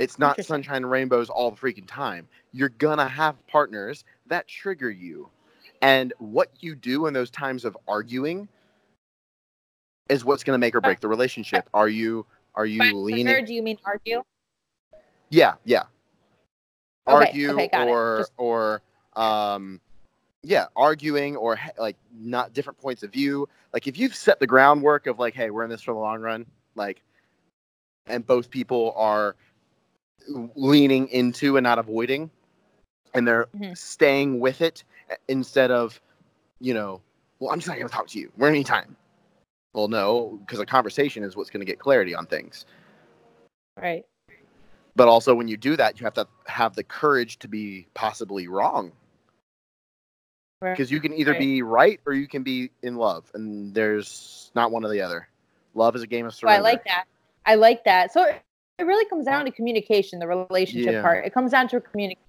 [0.02, 2.26] It's not sunshine and rainbows all the freaking time.
[2.52, 5.28] You're gonna have partners that trigger you.
[5.80, 8.48] And what you do in those times of arguing
[10.08, 11.68] is what's gonna make or break the relationship.
[11.72, 14.24] Are you are you By leaning trigger, do you mean argue?
[15.30, 15.84] yeah, yeah.
[17.06, 18.82] Okay, Argue okay, or Just- or
[19.14, 19.80] um
[20.42, 23.48] yeah, arguing or like not different points of view.
[23.72, 26.20] Like if you've set the groundwork of like, hey, we're in this for the long
[26.20, 27.02] run, like,
[28.08, 29.36] and both people are
[30.28, 32.30] leaning into and not avoiding,
[33.14, 33.76] and they're Mhm.
[33.76, 36.00] staying with it uh, instead of,
[36.60, 37.00] you know,
[37.38, 38.30] well, I'm just not going to talk to you.
[38.36, 38.96] We're any time
[39.74, 42.66] Well, no, because a conversation is what's going to get clarity on things
[43.76, 44.04] Right.
[44.94, 48.48] but also when you do that you have to have the courage to be possibly
[48.48, 48.92] wrong
[50.60, 50.72] Right.
[50.72, 51.40] because you can either Right.
[51.40, 55.28] be right or you can be in love and there's not one or the other
[55.74, 57.06] love is a game of So I like that.
[57.44, 58.12] I like that.
[58.12, 58.32] So
[58.78, 61.02] it really comes down to communication, the relationship Yeah.
[61.02, 61.26] part.
[61.26, 62.22] It comes down to communication,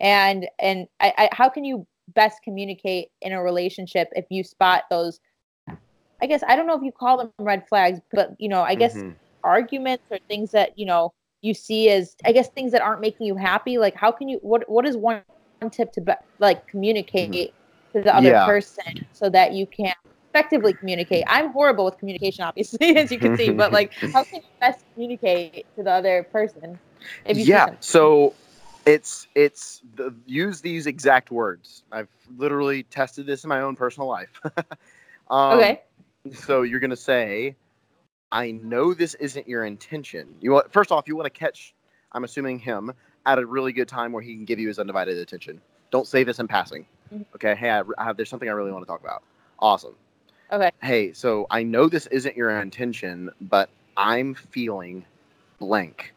[0.00, 4.84] and and I, I, how can you best communicate in a relationship if you spot
[4.90, 5.20] those?
[6.22, 8.74] I guess I don't know if you call them red flags, but you know, I
[8.74, 9.16] guess Mhm.
[9.44, 13.26] arguments or things that you know you see as I guess things that aren't making
[13.26, 13.78] you happy.
[13.78, 15.22] Like how can you what what is one
[15.72, 17.54] tip to be, like communicate
[17.94, 18.46] to the other Yeah.
[18.46, 19.92] person so that you can
[20.36, 21.24] effectively communicate.
[21.26, 24.84] I'm horrible with communication, obviously, as you can see, but like how can you best
[24.94, 26.78] communicate to the other person
[27.24, 28.34] if you yeah so
[28.86, 34.08] it's it's the, use these exact words i've literally tested this in my own personal
[34.08, 34.40] life
[35.30, 35.80] um, okay
[36.32, 37.54] So you're gonna say,
[38.32, 41.72] "I know this isn't your intention." You want first off, you want to catch.
[42.12, 42.92] I'm assuming him
[43.26, 45.60] at a really good time where he can give you his undivided attention.
[45.92, 46.84] Don't say this in passing.
[47.14, 47.26] Mhm.
[47.36, 47.54] Okay.
[47.54, 48.16] Hey, I, I have.
[48.16, 49.22] There's something I really want to talk about.
[49.60, 49.94] Awesome.
[50.52, 55.04] Okay Hey, so I know this isn't your intention, but I'm feeling
[55.58, 56.14] blank.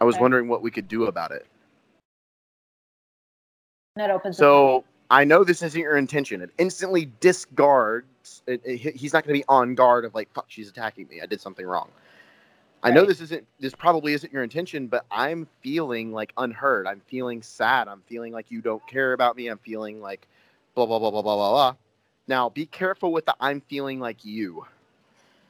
[0.00, 0.22] I was Okay.
[0.22, 1.46] wondering what we could do about it.
[3.96, 6.40] that opens So I know this isn't your intention.
[6.42, 8.42] It instantly discards.
[8.46, 11.20] It, it- he's not going to be on guard of like, fuck, she's attacking me.
[11.20, 11.90] I did something wrong.
[12.82, 16.86] I know this isn't this probably isn't your intention, but I'm feeling like unheard.
[16.86, 17.88] I'm feeling sad.
[17.88, 19.48] I'm feeling like you don't care about me.
[19.48, 20.28] I'm feeling like
[20.74, 21.74] blah blah blah blah blah blah blah.
[22.26, 24.64] Now be careful with the I'm feeling like you.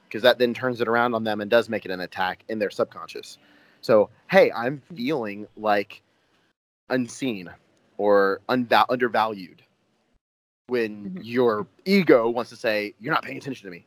[0.09, 2.59] Because that then turns it around on them and does make it an attack in
[2.59, 3.39] their subconscious.
[3.81, 6.03] So, hey, I'm feeling like
[6.89, 7.51] unseen
[7.97, 9.63] or unva- undervalued
[10.69, 11.21] when Mhm.
[11.23, 13.87] your ego wants to say, You're not paying attention to me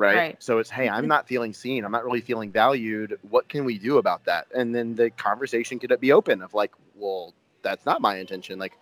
[0.00, 0.16] right?
[0.16, 0.36] Right.
[0.42, 1.84] So it's, hey, I'm not feeling seen.
[1.84, 3.18] I'm not really feeling valued.
[3.28, 4.46] What can we do about that?
[4.54, 8.58] And then the conversation could be open of like, well, that's not my intention.
[8.58, 8.72] Like,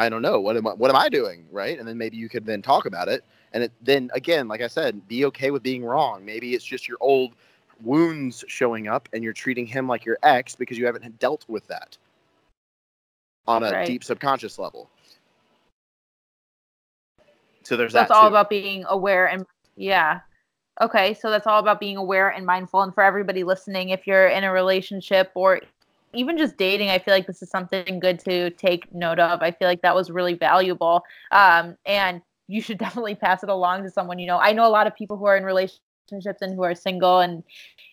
[0.00, 0.40] I don't know.
[0.40, 1.44] What am I, what am I doing?
[1.52, 1.78] Right.
[1.78, 3.22] And then maybe you could then talk about it.
[3.52, 6.24] And it, then again, like I said, be okay with being wrong.
[6.24, 7.34] Maybe it's just your old
[7.82, 11.66] wounds showing up and you're treating him like your ex because you haven't dealt with
[11.66, 11.98] that
[13.46, 13.86] on a Right.
[13.86, 14.88] deep subconscious level.
[17.62, 18.08] So there's that.
[18.08, 19.44] that's that all about being aware and
[19.76, 20.20] yeah
[20.80, 24.28] okay so that's all about being aware and mindful and for everybody listening if you're
[24.28, 25.60] in a relationship or
[26.14, 29.42] even just dating i feel like this is something good to take note of.
[29.42, 33.84] I feel like that was really valuable um, and you should definitely pass it along
[33.84, 34.38] to someone you know.
[34.38, 37.42] I know a lot of people who are in relationships and who are single and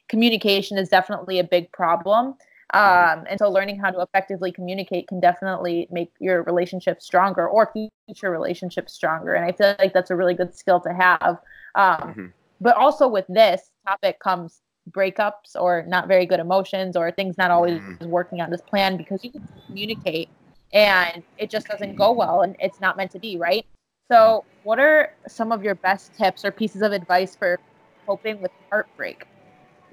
[0.10, 2.36] communication is definitely a big problem
[2.74, 7.72] um, and so learning how to effectively communicate can definitely make your relationship stronger or
[8.08, 11.38] future relationships stronger and i feel like that's a really good skill to have
[11.76, 12.34] um, Mhm.
[12.60, 17.52] but also with this topic comes breakups or not very good emotions or things not
[17.52, 18.08] always Mhm.
[18.08, 20.30] working on this plan because you can communicate
[20.74, 23.66] and it just doesn't go well and it's not meant to be right
[24.12, 27.60] so what are some of your best tips or pieces of advice for
[28.06, 29.26] coping with heartbreak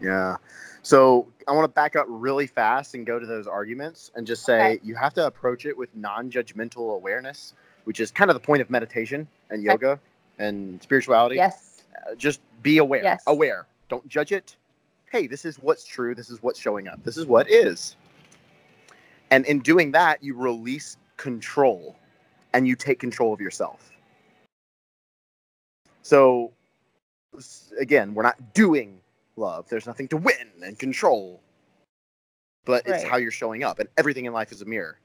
[0.01, 0.37] Yeah.
[0.83, 4.45] So I want to back up really fast and go to those arguments and just
[4.45, 4.81] say Okay.
[4.83, 7.55] you have to approach it with non judgmental awareness,
[7.85, 9.71] which is kind of the point of meditation and Okay.
[9.73, 10.01] yoga
[10.39, 11.37] and spirituality.
[11.37, 13.05] yes Uh, just be aware.
[13.05, 13.23] Yes.
[13.29, 13.67] Aware.
[13.89, 14.57] Don't judge it.
[15.15, 16.13] Hey, this is what's true.
[16.13, 17.01] This is what's showing up.
[17.05, 17.95] This is what is.
[19.31, 21.95] And in doing that, you release control
[22.53, 23.93] and you take control of yourself.
[26.03, 26.51] So,
[27.79, 28.99] again, we're not doing
[29.37, 29.69] love.
[29.69, 31.41] There's nothing to win and control.
[32.65, 34.99] But it's how you're showing up, and everything in life is a mirror.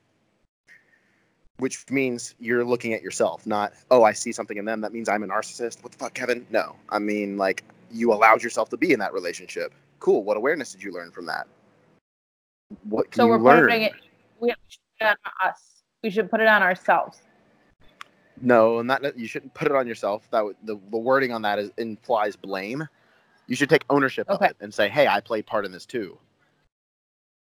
[1.59, 4.81] Which means you're looking at yourself, not, oh, I see something in them.
[4.81, 5.83] That means I'm a narcissist.
[5.83, 6.47] What the fuck, Kevin?
[6.49, 6.77] No.
[6.89, 9.71] I mean, like, you allowed yourself to be in that relationship.
[9.99, 10.23] Cool.
[10.23, 11.47] What awareness did you learn from that?
[12.83, 13.65] What can so we're learn?
[13.65, 13.93] putting it
[14.39, 17.21] we should put it on us we should put it on ourselves
[18.41, 20.29] No, not you shouldn't put it on yourself.
[20.31, 22.87] That would- the the wording on that is implies blame.
[23.47, 24.45] You should take ownership Okay.
[24.45, 26.17] of it and say, "Hey, I played part in this too."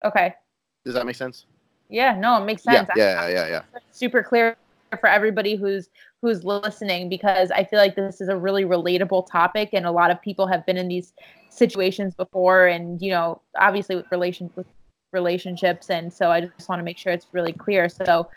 [0.03, 0.35] okay
[0.83, 1.45] Does that make sense?
[1.89, 2.89] yeah no it makes sense.
[2.95, 3.79] Yeah, yeah, yeah, yeah.
[3.91, 4.57] super clear
[4.99, 5.89] for everybody who's
[6.21, 10.11] who's listening because I feel like this is a really relatable topic and a lot
[10.11, 11.13] of people have been in these
[11.53, 14.65] situations before and you know obviously with relation with
[15.11, 18.27] relationships and so I just want to make sure it's really clear so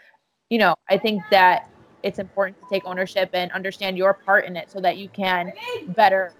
[0.51, 1.71] you know I think that
[2.03, 5.53] it's important to take ownership and understand your part in it so that you can
[5.89, 6.33] better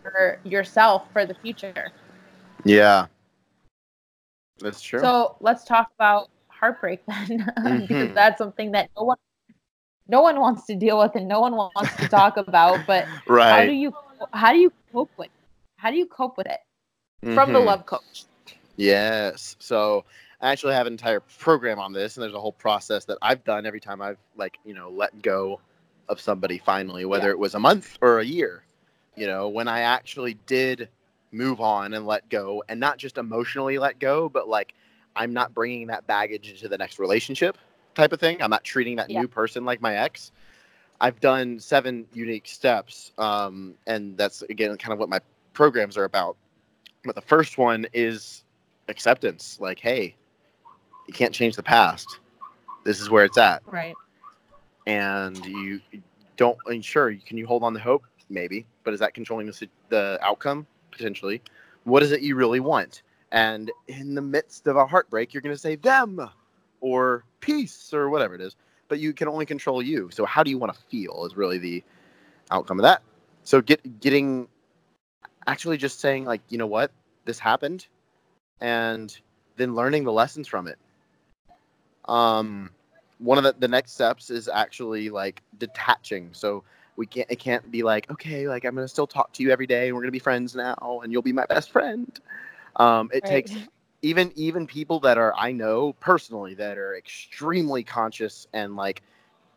[0.45, 1.93] yourself for the future.
[2.65, 3.07] Yeah,
[4.59, 5.01] that's true.
[5.01, 7.27] So let's talk about heartbreak then,
[7.87, 8.15] because Mhm.
[8.15, 9.17] that's something that no one,
[10.09, 12.87] no one wants to deal with and no one wants to talk about.
[12.87, 13.73] But how do right.
[13.73, 13.93] you,
[14.33, 15.31] how do you cope with,
[15.79, 16.61] how do you cope with it
[17.35, 17.67] from the Mhm.
[17.67, 18.25] love coach?
[18.77, 19.57] Yes.
[19.59, 20.05] So
[20.41, 23.43] I actually have an entire program on this, and there's a whole process that I've
[23.45, 25.61] done every time I've like you know let go
[26.09, 27.33] of somebody finally, whether Yeah.
[27.33, 28.63] it was a month or a year.
[29.17, 30.89] You know, when I actually did
[31.33, 34.75] move on and let go, and not just emotionally let go, but like
[35.17, 37.57] I'm not bringing that baggage into the next relationship
[37.95, 38.43] type of thing.
[38.43, 39.23] I'm not treating that Yeah.
[39.23, 40.33] new person like my ex.
[41.01, 45.21] I've done seven unique steps, um, and that's again kind of what my
[45.55, 46.37] programs are about.
[47.07, 48.45] But the first one is
[48.89, 49.59] acceptance.
[49.61, 50.15] Like, hey,
[51.07, 52.19] you can't change the past.
[52.85, 53.95] This is where it's at, Right.
[54.87, 55.81] and you
[56.37, 56.59] don't.
[56.67, 58.05] And sure, can you hold on to hope?
[58.29, 61.43] Maybe, but is that controlling the the outcome potentially?
[61.85, 63.03] What is it you really want?
[63.33, 66.21] And in the midst of a heartbreak, you're going to say them
[66.81, 68.57] or peace or whatever it is.
[68.89, 70.11] But you can only control you.
[70.13, 71.83] So how do you want to feel is really the
[72.51, 73.03] outcome of that.
[73.43, 74.49] So get getting
[75.47, 76.91] actually just saying like, you know what,
[77.25, 77.87] this happened,
[78.61, 79.19] and
[79.57, 80.79] then learning the lessons from it.
[82.07, 82.71] Um,
[83.19, 86.31] one of the, the next steps is actually like detaching.
[86.33, 86.65] So
[86.97, 89.67] we can't it can't be like okay like i'm gonna still talk to you every
[89.67, 92.21] day and we're gonna be friends now and you'll be my best friend
[92.77, 93.27] um it Right.
[93.27, 93.59] takes
[94.03, 99.03] even even people that are i know personally that are extremely conscious and like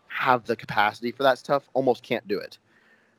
[0.08, 2.58] have the capacity for that stuff almost can't do it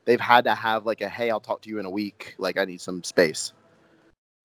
[0.05, 2.57] they've had to have like a hey i'll talk to you in a week like
[2.57, 3.53] i need some space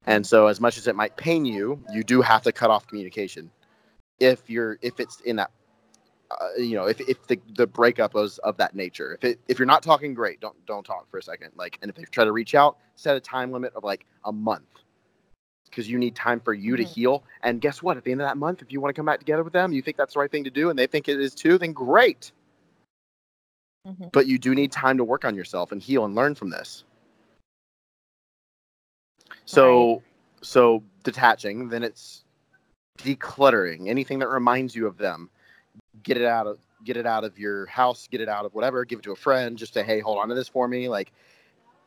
[0.06, 2.86] And so, as much as it might pain you, you do have to cut off
[2.86, 3.50] communication.
[4.20, 5.50] If you're, if it's in that,
[6.30, 9.58] uh, you know, if, if the, the breakup was of that nature, if it, if
[9.58, 11.52] you're not talking great, don't don't talk for a second.
[11.56, 14.32] Like, and if they try to reach out, set a time limit of like a
[14.32, 14.68] month,
[15.70, 16.78] because you need time for you Mhm.
[16.78, 17.24] to heal.
[17.42, 17.96] And guess what?
[17.96, 19.72] At the end of that month, if you want to come back together with them,
[19.72, 21.72] you think that's the right thing to do, and they think it is too, then
[21.72, 22.32] great.
[23.86, 24.10] Mhm.
[24.12, 26.84] But you do need time to work on yourself and heal and learn from this.
[29.44, 30.02] So,
[30.42, 32.24] so detaching, then it's
[32.98, 35.30] decluttering anything that reminds you of them.
[36.02, 38.84] Get it out of get it out of your house, get it out of whatever,
[38.84, 40.88] give it to a friend, just say, hey, hold on to this for me.
[40.88, 41.12] Like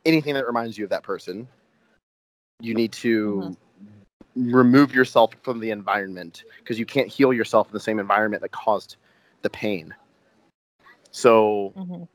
[0.06, 1.48] anything that reminds you of that person.
[2.60, 3.56] You need to
[4.36, 8.52] remove yourself from the environment because you can't heal yourself in the same environment that
[8.52, 8.98] caused
[9.42, 9.94] the pain.
[11.12, 12.08] So Mhm.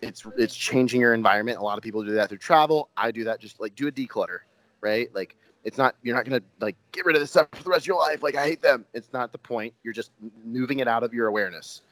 [0.00, 1.58] it's it's changing your environment.
[1.58, 2.88] A lot of people do that through travel.
[2.96, 4.38] I do that just like do a declutter,
[4.80, 5.12] right?
[5.14, 7.82] Like it's not you're not gonna like get rid of this stuff for the rest
[7.84, 8.22] of your life.
[8.22, 8.84] Like I hate them.
[8.92, 9.74] It's not the point.
[9.82, 10.10] You're just
[10.44, 11.82] moving it out of your awareness,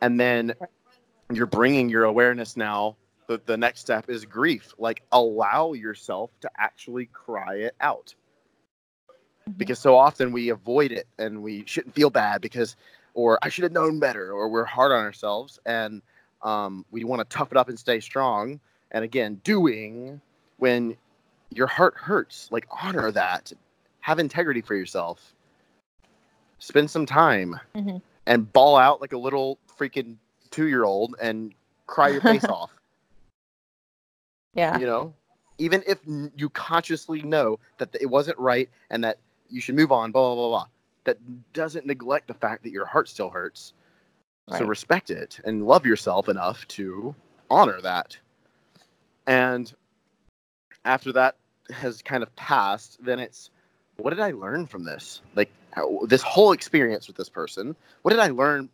[0.00, 0.54] and then
[1.32, 2.96] you're bringing your awareness now.
[3.26, 4.74] The, the next step is grief.
[4.78, 8.14] Like allow yourself to actually cry it out
[9.48, 9.58] Mhm.
[9.58, 12.76] because so often we avoid it and we shouldn't feel bad because
[13.14, 16.02] or i should have known better or we're hard on ourselves and
[16.42, 18.58] um, we want to tough it up and stay strong
[18.92, 20.20] and again doing
[20.58, 20.96] when
[21.50, 23.52] your heart hurts like honor that
[24.00, 25.34] have integrity for yourself
[26.58, 28.00] spend some time Mhm.
[28.26, 30.16] and bawl out like a little freaking
[30.50, 31.52] two-year-old and
[31.86, 32.70] cry your face off
[34.54, 34.78] Yeah.
[34.78, 35.12] you know
[35.58, 35.98] even if
[36.36, 39.18] you consciously know that it wasn't right and that
[39.50, 40.66] you should move on blah blah blah blah
[41.10, 43.72] that doesn't neglect the fact that your heart still hurts.
[44.58, 47.14] So respect it and love yourself enough to
[47.50, 48.16] honor that.
[49.26, 49.72] And
[50.84, 51.36] after that
[51.70, 53.50] has kind of passed then it's
[53.98, 55.20] what did i learn from this?
[55.36, 58.68] Like how, this whole experience with this person what did i learn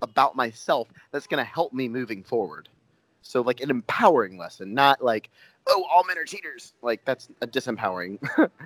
[0.00, 2.68] about myself that's going to help me moving forward?
[3.22, 5.30] So like an empowering lesson not like
[5.66, 6.74] oh all men are cheaters.
[6.82, 8.18] Like that's a disempowering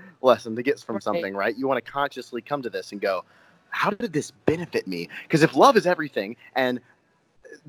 [0.22, 1.56] lesson to get from something right.
[1.56, 3.24] you want to consciously come to this and go
[3.70, 5.08] how did this benefit me?
[5.24, 6.80] Because if love is everything and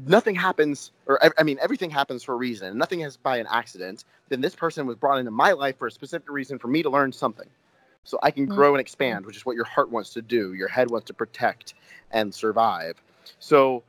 [0.05, 3.47] nothing happens or I- mean everything happens for a reason and nothing is by an
[3.49, 6.81] accident then this person was brought into my life for a specific reason for me
[6.83, 7.49] to learn something.
[8.03, 8.81] So i can grow and mm-hmm.
[8.81, 10.53] expand which is what your heart wants to do.
[10.53, 11.73] Your head wants to protect
[12.11, 13.01] and survive.
[13.39, 13.83] So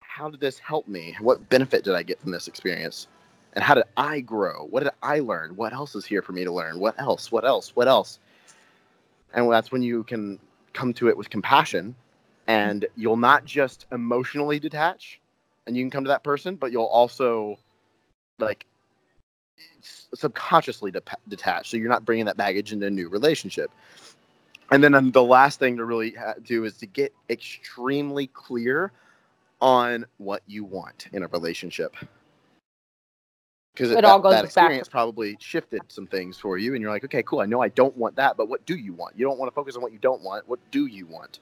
[0.00, 1.16] how did this help me?
[1.20, 3.08] What benefit did i get from this experience
[3.56, 4.66] and how did i grow?
[4.66, 5.56] What did i learn?
[5.56, 6.78] What else is here for me to learn?
[6.78, 7.32] What else?
[7.32, 7.74] What else?
[7.74, 8.20] What else?
[9.32, 10.38] And that's when you can
[10.74, 11.96] come to it with compassion
[12.46, 15.20] and you'll not just emotionally detach
[15.66, 17.58] and you can come to that person but you'll also
[18.38, 18.66] like
[20.14, 23.70] subconsciously de- detach so you're not bringing that baggage into a new relationship.
[24.70, 28.92] And then um, the last thing to really ha- do is to get extremely clear
[29.62, 31.96] on what you want in a relationship
[33.76, 36.80] because It that, all goes that back- experience probably shifted some things for you and
[36.80, 39.18] you're like okay cool i know i don't want that but what do you want?
[39.18, 41.40] You don't want to focus on what you don't want what do you want?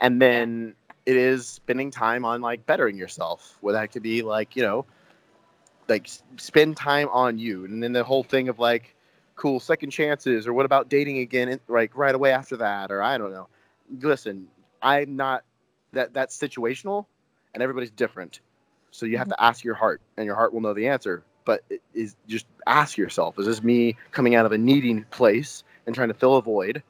[0.00, 0.74] And then
[1.06, 4.84] it is spending time on like bettering yourself where that could be like you know
[5.88, 8.94] like spend time on you and then the whole thing of like
[9.34, 13.02] cool second chances or what about dating again in- like right away after that or
[13.02, 13.48] i don't know.
[14.00, 14.46] Listen
[14.82, 15.44] i'm not
[15.92, 17.06] that that's situational
[17.54, 18.40] and everybody's different
[18.92, 21.64] so you have to ask your heart and your heart will know the answer but
[21.70, 25.94] it is just ask yourself is this me coming out of a needing place and
[25.94, 26.82] trying to fill a void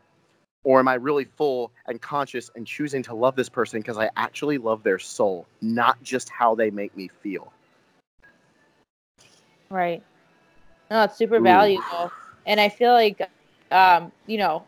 [0.65, 4.11] or am i really full and conscious and choosing to love this person because i
[4.17, 7.53] actually love their soul not just how they make me feel
[9.73, 10.03] Right.
[10.91, 11.43] No, it's super Ooh.
[11.43, 12.13] valuable.
[12.45, 13.27] And I feel like,
[13.71, 14.65] um, you know,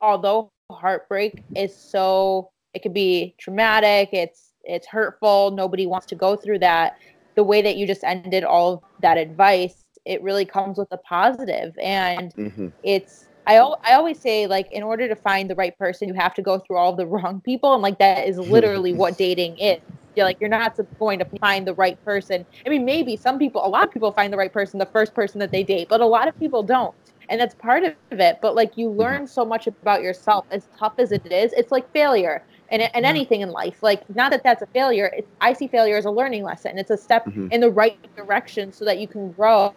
[0.00, 6.36] although heartbreak is so, it could be traumatic, it's it's hurtful, nobody wants to go
[6.36, 6.98] through that.
[7.34, 10.98] The way that you just ended all of that advice, it really comes with a
[10.98, 11.76] positive.
[11.78, 12.68] And mm-hmm.
[12.82, 16.34] it's I, I always say like in order to find the right person you have
[16.34, 17.72] to go through all the wrong people.
[17.74, 19.80] And like that is literally what dating is.
[20.16, 22.44] You're like you're not going to find the right person.
[22.66, 25.14] I mean maybe some people a lot of people find the right person the first
[25.14, 26.94] person that they date but a lot of people don't.
[27.28, 28.38] And that's part of it.
[28.42, 31.90] But like you learn so much about yourself as tough as it is it's like
[31.92, 35.68] failure and, and anything in life like not that that's a failure it's, i see
[35.68, 37.52] failure as a learning lesson it's a step Mhm.
[37.52, 39.72] in the right direction so that you can grow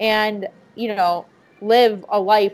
[0.00, 1.26] and you know
[1.60, 2.52] live a life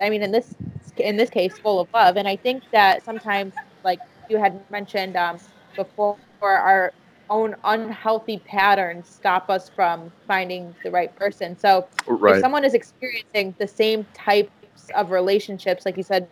[0.00, 0.54] i mean in this
[0.98, 5.16] in this case full of love and i think that sometimes like you had mentioned
[5.16, 5.38] um,
[5.76, 6.92] before our
[7.30, 11.56] own unhealthy patterns stop us from finding the right person.
[11.58, 12.36] So Right.
[12.36, 14.50] if someone is experiencing the same types
[14.94, 16.28] of relationships, like you said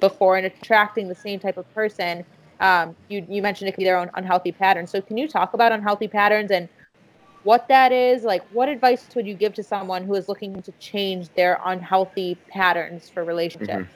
[0.00, 2.24] before, and attracting the same type of person,
[2.60, 4.90] um, you you mentioned it could be their own unhealthy patterns.
[4.90, 6.68] So can you talk about unhealthy patterns and
[7.42, 8.24] what that is?
[8.24, 12.36] Like, what advice would you give to someone who is looking to change their unhealthy
[12.48, 13.88] patterns for relationships?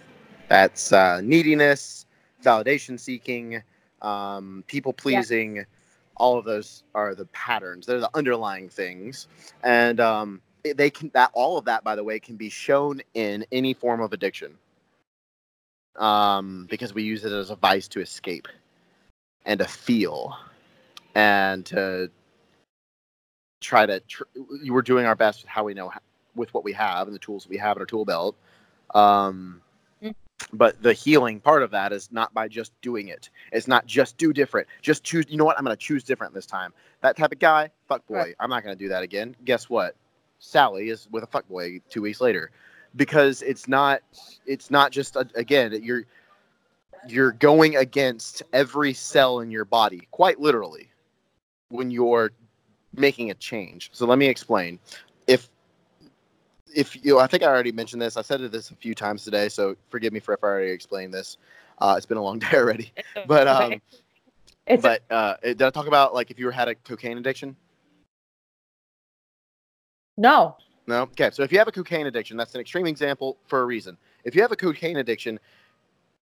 [0.48, 2.06] That's uh, neediness,
[2.44, 3.62] validation seeking,
[4.02, 5.64] um, people pleasing.
[6.16, 7.86] All of those are the patterns.
[7.86, 9.26] They're the underlying things,
[9.64, 13.44] and um, they can that all of that, by the way, can be shown in
[13.50, 14.54] any form of addiction.
[15.96, 18.48] Um, because we use it as a vice to escape
[19.44, 20.36] and to feel
[21.14, 22.10] and to
[23.60, 24.00] try to.
[24.00, 24.22] Tr-
[24.68, 25.92] we're doing our best with how we know
[26.34, 28.36] with what we have and the tools we have in our tool belt.
[28.94, 29.60] Um,
[30.52, 33.28] but the healing part of that is not by just doing it.
[33.52, 34.68] It's not just do different.
[34.80, 35.26] Just choose.
[35.28, 35.58] You know what?
[35.58, 36.72] I'm going to choose different this time.
[37.02, 38.14] That type of guy, fuck boy.
[38.14, 38.34] Right.
[38.40, 39.36] I'm not going to do that again.
[39.44, 39.96] Guess what?
[40.38, 42.50] Sally is with a fuck boy two weeks later,
[42.96, 44.00] because it's not.
[44.46, 45.78] It's not just a, again.
[45.82, 46.04] You're
[47.06, 50.88] you're going against every cell in your body, quite literally,
[51.68, 52.32] when you're
[52.94, 53.90] making a change.
[53.92, 54.78] So let me explain.
[55.26, 55.48] If
[56.74, 58.16] if you, I think I already mentioned this.
[58.16, 61.12] I said this a few times today, so forgive me for if I already explained
[61.12, 61.36] this.
[61.78, 62.92] Uh, it's been a long day already.
[63.26, 63.80] But um,
[64.66, 67.56] it's but uh, did I talk about like if you had a cocaine addiction?
[70.16, 70.56] no.
[70.86, 71.02] No.
[71.02, 71.30] Okay.
[71.32, 73.96] So if you have a cocaine addiction, that's an extreme example for a reason.
[74.24, 75.38] If you have a cocaine addiction,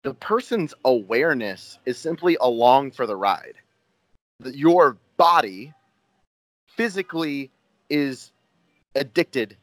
[0.03, 3.55] the person's awareness is simply along for the ride.
[4.43, 5.73] Your body
[6.67, 7.51] physically
[7.89, 8.31] is
[8.95, 9.55] addicted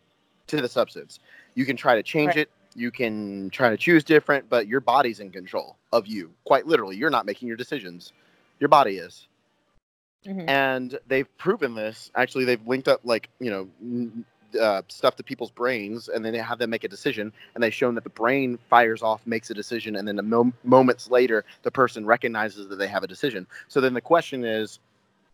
[0.47, 1.19] to the substance.
[1.55, 2.39] You can try to change Right.
[2.39, 2.51] it.
[2.75, 6.33] You can try to choose different, but your body's in control of you.
[6.45, 8.13] Quite literally, you're not making your decisions.
[8.61, 9.27] Your body is
[10.27, 10.49] Mhm.
[10.49, 12.11] and they've proven this.
[12.15, 14.15] Actually, they've linked up like you know
[14.61, 17.75] uh, stuff to people's brains, and then they have them make a decision, and they've
[17.75, 21.45] shown that the brain fires off, makes a decision, and then the mo- moments later,
[21.63, 23.47] the person recognizes that they have a decision.
[23.69, 24.79] So then the question is,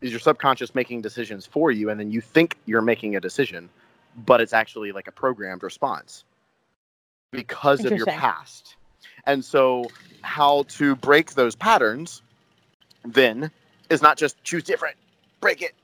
[0.00, 3.68] is your subconscious making decisions for you, and then you think you're making a decision,
[4.26, 6.24] but it's actually like a programmed response
[7.30, 8.76] because of your past.
[9.26, 9.90] And so,
[10.22, 12.22] how to break those patterns
[13.04, 13.50] then
[13.90, 14.96] is not just choose different,
[15.40, 15.74] break it,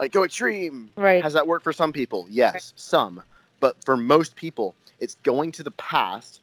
[0.00, 0.90] like go extreme.
[0.96, 1.22] Right.
[1.22, 2.26] Has that worked for some people?
[2.28, 3.22] Yes, some.
[3.60, 6.40] But for most people, it's going to the past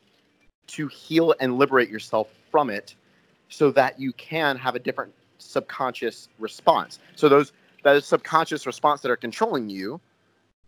[0.68, 2.96] to heal and liberate yourself from it
[3.50, 7.00] so that you can have a different subconscious response.
[7.16, 7.52] So those
[7.84, 10.00] that subconscious response that are controlling you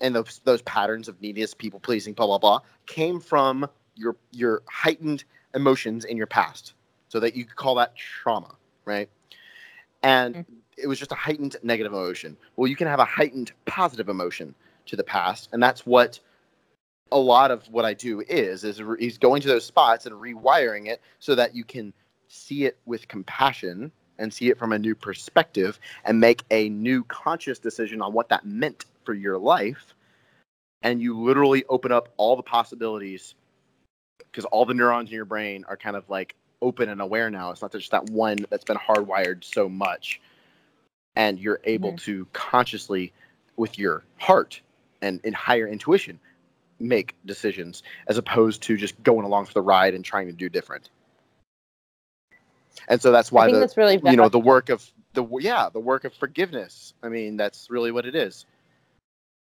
[0.01, 4.63] and those those patterns of neediness, people pleasing, blah blah blah, came from your your
[4.67, 5.23] heightened
[5.53, 6.73] emotions in your past.
[7.09, 9.09] So that you could call that trauma, right?
[10.03, 10.45] And Mhm.
[10.81, 12.37] It was just a heightened negative emotion.
[12.55, 14.55] Well, you can have a heightened positive emotion
[14.87, 16.19] to the past, and that's what
[17.11, 20.15] a lot of what I do is is re- is going to those spots and
[20.15, 21.93] rewiring it so that you can
[22.27, 27.03] see it with compassion and see it from a new perspective and make a new
[27.05, 29.95] conscious decision on what that meant for your life.
[30.81, 33.35] And you literally open up all the possibilities
[34.19, 37.51] because all the neurons in your brain are kind of like open and aware now.
[37.51, 40.21] It's not just that one that's been hardwired so much
[41.19, 43.11] and you're able to consciously
[43.57, 44.61] with your heart
[45.01, 46.17] and in higher intuition
[46.79, 50.47] make decisions as opposed to just going along for the ride and trying to do
[50.47, 50.89] different.
[52.87, 55.81] And so that's why the that's really you know the work of the yeah the
[55.81, 56.93] work of forgiveness.
[57.03, 58.45] I mean that's really what it is.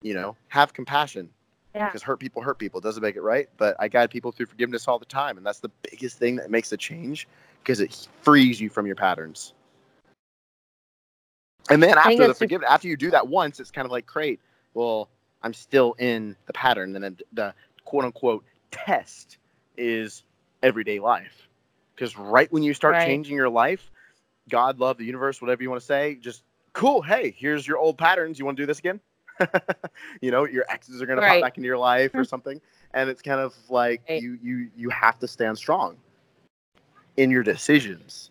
[0.02, 1.30] You know have compassion.
[1.74, 1.86] Yeah.
[1.86, 2.82] because hurt people hurt people.
[2.82, 5.46] It doesn't make it right but i guide people through forgiveness all the time and
[5.46, 7.30] that's the biggest thing that makes a change
[7.64, 9.54] because it frees you from your patterns
[11.70, 14.40] and then after the forgiveness after you do that once it's kind of like great
[14.74, 15.10] well
[15.44, 17.54] i'm still in the pattern and then the
[17.86, 19.38] quote unquote test
[19.78, 20.24] is
[20.64, 21.48] everyday life
[21.96, 23.06] because right when you start Right.
[23.06, 23.92] changing your life
[24.50, 26.44] god love the universe whatever you want to say just
[26.74, 29.00] cool hey here's your old patterns you want to do this again
[30.22, 32.60] you know your exes are going to pop back into your life or something
[32.94, 34.22] and it's kind of like Right.
[34.22, 35.98] you you you have to stand strong
[37.18, 38.30] in your decisions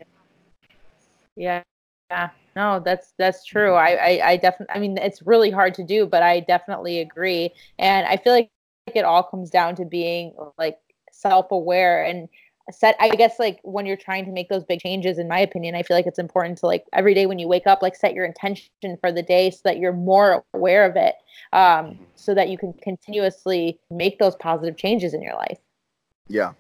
[1.37, 1.62] Yeah.
[2.11, 2.30] Yeah.
[2.56, 3.74] No, that's that's true.
[3.74, 4.74] I I, I definitely.
[4.74, 7.52] I mean, it's really hard to do, but I definitely agree.
[7.78, 8.50] And I feel like
[8.94, 10.78] it all comes down to being like
[11.12, 12.28] self-aware and
[12.72, 12.96] set.
[13.00, 15.82] I guess like when you're trying to make those big changes, in my opinion, I
[15.84, 18.24] feel like it's important to like every day when you wake up, like set your
[18.24, 21.14] intention for the day so that you're more aware of it,
[21.52, 25.58] um, so that you can continuously make those positive changes in your life.
[26.28, 26.52] yeah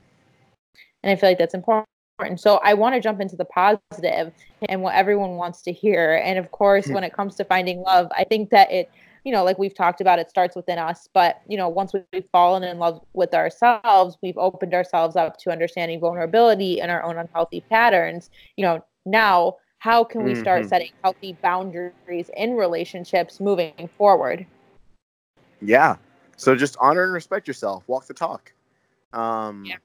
[1.02, 1.89] And I feel like that's important.
[2.36, 4.32] So I want to jump into the positive
[4.68, 6.20] and what everyone wants to hear.
[6.24, 8.90] And of course, when it comes to finding love, I think that it,
[9.24, 11.08] you know, like we've talked about, it starts within us.
[11.12, 15.50] But, you know, once we've fallen in love with ourselves, we've opened ourselves up to
[15.50, 18.30] understanding vulnerability and our own unhealthy patterns.
[18.56, 20.68] You know, now how can we start Mhm.
[20.68, 24.46] setting healthy boundaries in relationships moving forward?
[25.60, 25.96] Yeah.
[26.36, 27.84] So just honor and respect yourself.
[27.86, 28.52] Walk the talk.
[29.12, 29.76] Um, Yeah.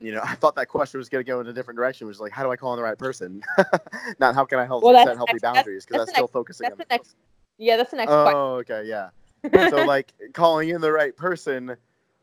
[0.00, 2.06] You know, I thought that question was going to go in a different direction.
[2.06, 3.42] It was like, how do I call on the right person?
[4.18, 5.86] Not how can I help Well, set healthy that's- boundaries?
[5.86, 7.16] Because that's that's the still focusing That's on the next.
[7.58, 8.34] Yeah, that's the next question.
[8.36, 9.08] Oh, okay, yeah.
[9.70, 11.76] so like calling in the right person,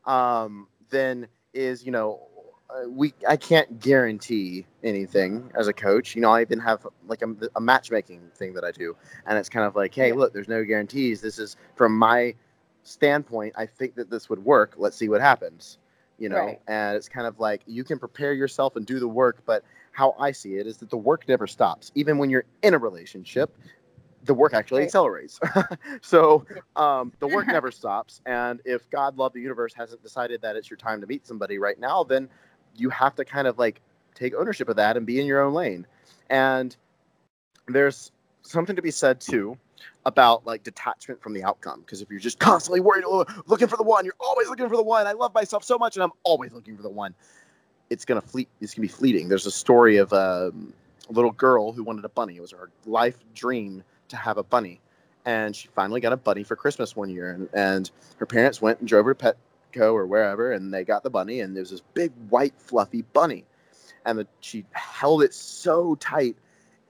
[0.04, 2.28] um, then is you know,
[2.70, 6.14] uh, we I can't guarantee anything as a coach.
[6.14, 8.96] You know, I even have like a, a matchmaking thing that I do,
[9.26, 10.14] and it's kind of like, hey, Yeah.
[10.14, 11.20] look, there's no guarantees.
[11.20, 12.34] This is from my
[12.84, 13.54] standpoint.
[13.56, 14.74] I think that this would work.
[14.76, 15.78] Let's see what happens.
[16.18, 16.60] You know, Right.
[16.68, 20.14] and it's kind of like you can prepare yourself and do the work, but how
[20.18, 21.90] I see it is that the work never stops.
[21.94, 23.56] Even when you're in a relationship,
[24.24, 24.86] the work actually Right.
[24.86, 25.40] accelerates.
[26.02, 26.46] so
[26.76, 28.20] um, the work never stops.
[28.26, 31.58] And if God, love the universe, hasn't decided that it's your time to meet somebody
[31.58, 32.28] right now, then
[32.76, 33.80] you have to kind of like
[34.14, 35.86] take ownership of that and be in your own lane.
[36.30, 36.76] And
[37.66, 38.12] there's
[38.42, 39.56] something to be said too
[40.06, 41.80] about like detachment from the outcome.
[41.80, 44.76] Because if you're just constantly worried, oh, looking for the one, you're always looking for
[44.76, 45.06] the one.
[45.06, 47.14] I love myself so much, and I'm always looking for the one.
[47.90, 48.48] It's gonna fleet.
[48.60, 49.28] It's gonna be fleeting.
[49.28, 50.72] There's a story of um,
[51.08, 52.36] a little girl who wanted a bunny.
[52.36, 54.80] It was her life dream to have a bunny,
[55.24, 57.32] and she finally got a bunny for Christmas one year.
[57.32, 59.34] And, and her parents went and drove her to
[59.72, 61.40] Petco or wherever, and they got the bunny.
[61.40, 63.44] And there was this big white fluffy bunny,
[64.06, 66.36] and the, she held it so tight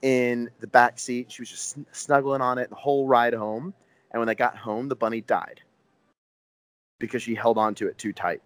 [0.05, 1.31] in the back seat.
[1.31, 3.73] She was just snuggling on it the whole ride home.
[4.11, 5.61] And when they got home, the bunny died
[6.99, 8.41] because she held on to it too tight.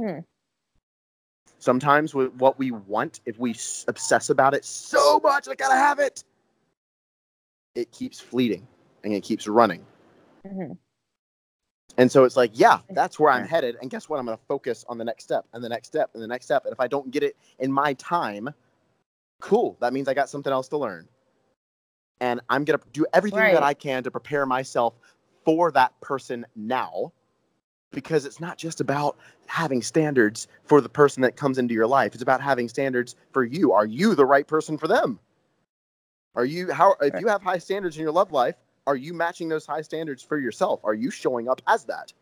[0.00, 0.18] Hmm.
[1.60, 3.54] Sometimes with what we want, if we
[3.86, 6.24] obsess about it so much, I gotta have it,
[7.76, 8.66] it keeps fleeting
[9.04, 9.86] and it keeps running.
[10.44, 10.76] Mhm.
[11.96, 13.76] And so it's like, yeah, that's where I'm headed.
[13.80, 14.18] And guess what?
[14.18, 16.46] I'm going to focus on the next step and the next step and the next
[16.46, 16.64] step.
[16.64, 18.48] And if I don't get it in my time,
[19.42, 19.76] cool.
[19.80, 21.08] That means I got something else to learn.
[22.20, 23.52] And I'm going to do everything Right.
[23.52, 24.94] that I can to prepare myself
[25.44, 27.12] for that person now
[27.90, 32.14] because it's not just about having standards for the person that comes into your life.
[32.14, 33.72] It's about having standards for you.
[33.72, 35.18] Are you the right person for them?
[36.34, 38.54] Are you how if you have high standards in your love life,
[38.86, 40.80] are you matching those high standards for yourself?
[40.84, 42.12] Are you showing up as that?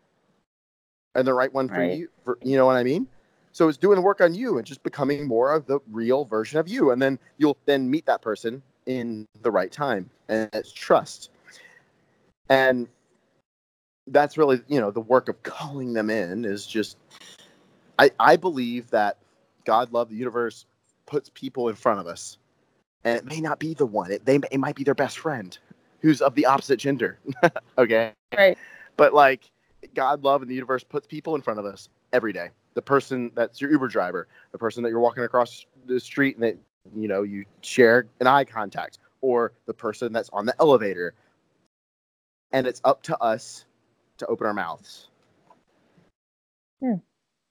[1.14, 1.98] And the right one for Right.
[1.98, 3.06] you for you know what I mean?
[3.52, 6.58] So it's doing the work on you and just becoming more of the real version
[6.58, 6.90] of you.
[6.90, 10.08] And then you'll then meet that person in the right time.
[10.28, 11.30] And it's trust.
[12.48, 12.88] And
[14.06, 16.96] that's really, you know, the work of calling them in is just
[17.98, 19.18] I, I believe that
[19.64, 20.64] God love the universe
[21.06, 22.38] puts people in front of us.
[23.04, 24.10] And it may not be the one.
[24.10, 25.56] It they it might be their best friend
[26.00, 27.18] who's of the opposite gender.
[27.78, 28.12] okay.
[28.36, 28.56] Right.
[28.96, 29.50] But like
[29.94, 32.50] God love and the universe puts people in front of us every day.
[32.74, 36.44] The person that's your Uber driver, the person that you're walking across the street and
[36.44, 36.56] that
[36.96, 41.14] you know you share an eye contact, or the person that's on the elevator.
[42.52, 43.64] And it's up to us
[44.18, 45.08] to open our mouths.
[46.80, 46.94] Hmm.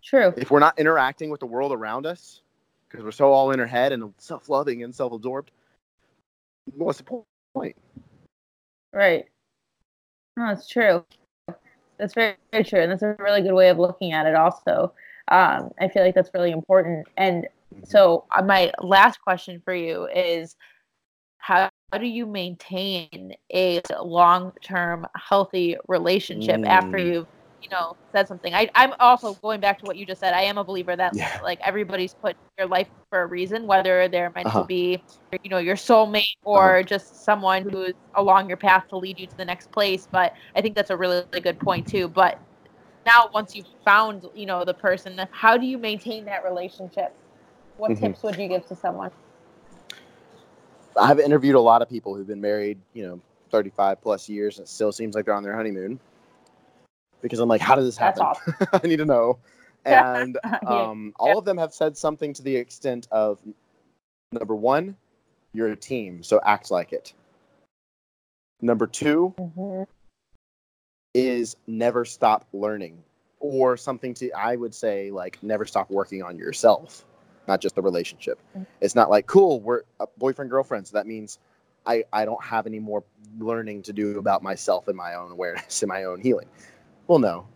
[0.03, 0.33] True.
[0.37, 2.41] If we're not interacting with the world around us,
[2.87, 5.51] because we're so all in our head and self-loving and self-absorbed,
[6.75, 7.75] what's the point?
[8.93, 9.25] Right.
[10.37, 11.05] No, it's true.
[11.97, 12.81] That's very, very true.
[12.81, 14.93] And that's a really good way of looking at it, also.
[15.29, 17.07] Um, I feel like that's really important.
[17.17, 17.47] And
[17.83, 20.55] so, uh, my last question for you is
[21.37, 21.69] how,
[21.99, 27.05] do you maintain a long term healthy relationship after Mm.
[27.07, 27.27] you've
[27.61, 30.41] you know said something I, i'm also going back to what you just said i
[30.43, 31.37] am a believer that Yeah.
[31.43, 34.61] like everybody's put your life for a reason whether they're meant Uh-huh.
[34.61, 35.03] to be
[35.43, 39.35] you know your soulmate or just someone who's along your path to lead you to
[39.37, 42.39] the next place but i think that's a really, really good point too but
[43.09, 47.15] now once you've found you know the person how do you maintain that relationship
[47.77, 47.99] what Mhm.
[48.01, 49.11] tips would you give to someone
[50.99, 54.65] I've interviewed a lot of people who've been married, you know, 35 plus years, and
[54.65, 55.99] it still seems like they're on their honeymoon.
[57.21, 58.23] Because I'm like, how did this happen?
[58.23, 59.39] awesome I need to know.
[59.85, 60.89] And Yeah.
[60.89, 63.39] um, all of them have said something to the extent of
[64.33, 64.97] number one,
[65.53, 67.13] you're a team, so act like it.
[68.61, 69.87] Number two Mhm.
[71.13, 73.03] Is never stop learning,
[73.39, 77.05] or something to, I would say, like, never stop working on yourself,
[77.47, 78.39] not just the relationship.
[78.55, 78.65] Mhm.
[78.81, 81.39] It's not like, cool, we're a boyfriend, girlfriend, so that means
[81.85, 83.03] I, I don't have any more
[83.39, 86.47] learning to do about myself and my own awareness and my own healing.
[87.07, 87.47] Well, no.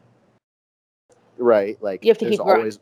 [1.37, 1.77] Right?
[1.81, 2.59] Like, You have to there's keep growing.
[2.59, 2.79] always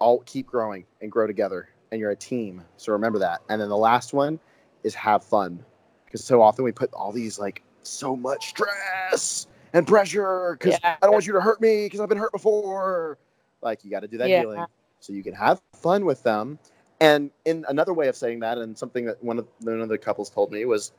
[0.00, 2.62] all keep growing and grow together, and you're a team.
[2.76, 3.42] So remember that.
[3.48, 4.40] And then the last one
[4.82, 5.64] is have fun,
[6.06, 10.96] because so often we put all these like so much stress and pressure because Yeah.
[11.00, 13.18] I don't want you to hurt me because I've been hurt before.
[13.62, 14.40] Like you got to do that Yeah.
[14.40, 14.66] healing
[15.00, 16.58] so you can have fun with them.
[17.00, 19.98] And in another way of saying that, and something that one of one of the
[19.98, 20.92] couples told me was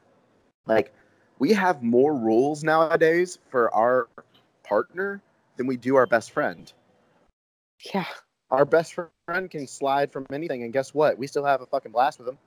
[0.65, 0.93] like,
[1.39, 4.07] we have more rules nowadays for our
[4.63, 5.21] partner
[5.57, 6.71] than we do our best friend.
[7.93, 8.05] Yeah.
[8.51, 11.17] Our best friend can slide from anything, and guess what?
[11.17, 12.37] We still have a fucking blast with them.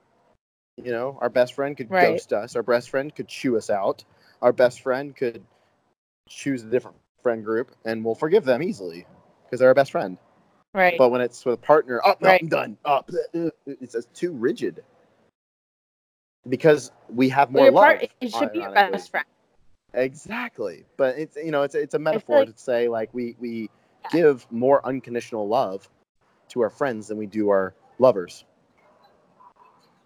[0.77, 2.07] You know, our best friend could Right.
[2.09, 2.55] ghost us.
[2.55, 4.03] Our best friend could chew us out.
[4.41, 5.43] Our best friend could
[6.27, 9.05] choose a different friend group, and we'll forgive them easily
[9.45, 10.17] because they're our best friend.
[10.73, 10.97] Right.
[10.97, 12.41] But when it's with a partner, oh, no, Right.
[12.41, 12.77] I'm done.
[12.85, 13.01] Oh,
[13.65, 14.83] it's, it's too rigid
[16.49, 17.83] because we have more well, love.
[17.83, 19.25] part it should be your best friend.
[19.93, 23.69] Exactly, but it's you know it's it's a metaphor like- to say like we we
[24.05, 24.09] Yeah.
[24.11, 25.87] give more unconditional love
[26.49, 28.43] to our friends than we do our lovers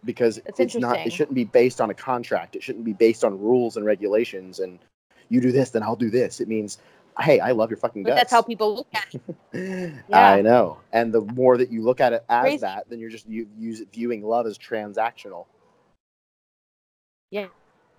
[0.03, 2.55] because That's it's not it shouldn't be based on a contract.
[2.57, 4.77] It shouldn't be based on rules and regulations and
[5.29, 6.39] you do this then I'll do this.
[6.39, 6.77] It means
[7.19, 8.19] hey I love your fucking But guts.
[8.19, 9.15] that's how people look at
[9.53, 9.93] it.
[10.13, 12.61] I know, and the more that you look at it as Crazy.
[12.61, 15.45] that, then you're just you use viewing love as transactional.
[17.31, 17.47] Yeah,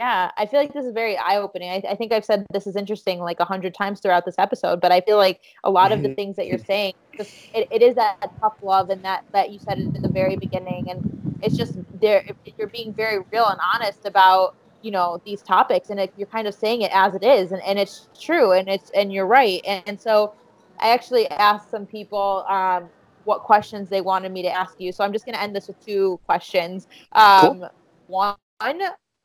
[0.00, 1.70] Yeah, I feel like this is very eye opening.
[1.70, 4.80] I, I think I've said this is interesting like a hundred times throughout this episode,
[4.80, 7.82] but I feel like a lot of the things that you're saying, just, it, it
[7.82, 11.56] is that tough love and that that you said in the very beginning, and it's
[11.56, 12.24] just there.
[12.44, 16.26] If you're being very real and honest about you know these topics, and it, you're
[16.28, 19.26] kind of saying it as it is, and, and it's true, and it's and you're
[19.26, 20.34] right, and, and so
[20.80, 22.88] I actually asked some people um,
[23.24, 25.68] what questions they wanted me to ask you, so I'm just going to end this
[25.68, 26.86] with two questions.
[27.12, 27.64] Um,
[28.06, 28.36] One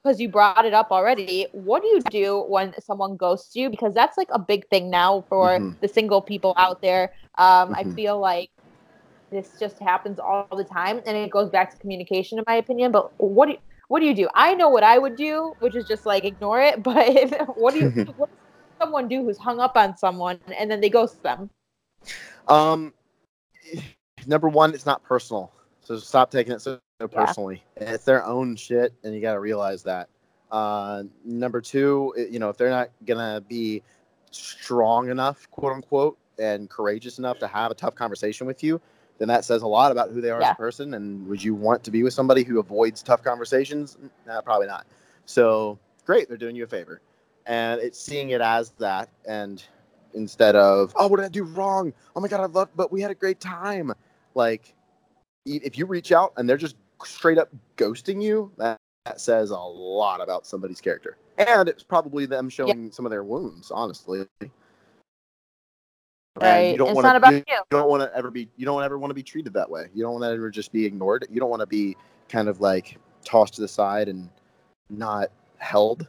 [0.03, 1.47] because you brought it up already.
[1.53, 3.69] What do you do when someone ghosts you?
[3.69, 5.79] Because that's like a big thing now for Mhm.
[5.81, 7.13] the single people out there.
[7.37, 7.95] Um, I Mhm.
[7.95, 8.51] feel like
[9.31, 12.91] this just happens all the time, and it goes back to communication, in my opinion.
[12.91, 13.57] But what do you,
[13.87, 14.27] what do you do?
[14.33, 16.83] I know what I would do, which is just like ignore it.
[16.83, 17.89] But what do you?
[18.17, 18.37] what does
[18.79, 21.49] someone do who's hung up on someone and then they ghost them?
[22.47, 22.93] Um,
[24.27, 27.25] number one, it's not personal, so stop taking it so, so Yeah.
[27.25, 27.63] personally.
[27.77, 30.09] It's their own shit, and you got to realize that.
[30.51, 33.81] Uh, number two, you know, if they're not gonna be
[34.29, 38.79] strong enough, quote unquote, and courageous enough to have a tough conversation with you,
[39.23, 40.49] then that says a lot about who they are Yeah.
[40.49, 40.95] as a person.
[40.95, 43.97] And would you want to be with somebody who avoids tough conversations?
[44.27, 44.85] Nah, probably not.
[45.25, 46.99] So great, they're doing you a favor,
[47.45, 49.63] and it's seeing it as that, and
[50.13, 51.93] instead of oh, what did I do wrong?
[52.17, 53.93] Oh my god, I love, but we had a great time.
[54.35, 54.73] Like,
[55.45, 57.47] if you reach out and they're just straight up
[57.77, 62.91] ghosting you, that, that says a lot about somebody's character, and it's probably them showing
[62.91, 64.25] some of their wounds, honestly.
[66.35, 66.71] And Right.
[66.71, 67.55] you don't it's wanna- not about you- you.
[67.55, 69.87] you don't want to ever be you don't ever want to be treated that way
[69.93, 71.95] you don't want to ever just be ignored you don't want to be
[72.27, 74.29] kind of like tossed to the side and
[74.89, 76.07] not held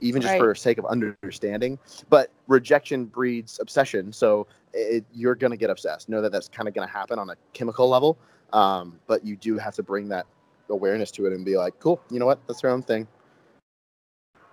[0.00, 0.40] even just Right.
[0.40, 1.78] for sake of understanding
[2.08, 6.66] but rejection breeds obsession so it, you're going to get obsessed know that that's kind
[6.66, 8.16] of going to happen on a chemical level
[8.54, 10.24] um, but you do have to bring that
[10.70, 13.06] awareness to it and be like cool you know what that's their own thing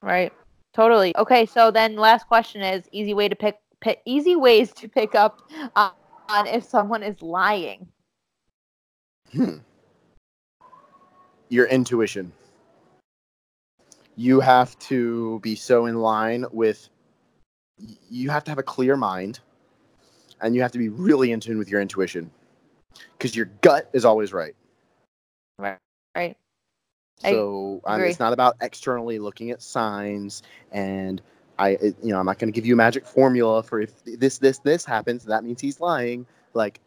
[0.02, 0.32] Right.
[0.74, 1.16] Totally.
[1.18, 3.58] Okay, so then last question is easy way to pick,
[4.06, 5.42] easy ways to pick up
[5.76, 5.92] uh,
[6.30, 7.88] on if someone is lying.
[9.32, 9.58] Hmm.
[11.50, 12.32] Your intuition.
[14.16, 16.90] You have to be so in line with.
[18.10, 19.40] You have to have a clear mind,
[20.42, 22.32] and you have to be really in tune with your intuition,
[23.18, 24.56] because your gut is always right.
[25.60, 25.78] Right.
[26.16, 26.38] Right.
[27.24, 31.22] I So um, it's not about externally looking at signs and
[31.58, 34.38] I, you know, I'm not going to give you a magic formula for if this,
[34.39, 36.26] this, this happens, that means he's lying.
[36.53, 36.80] Like,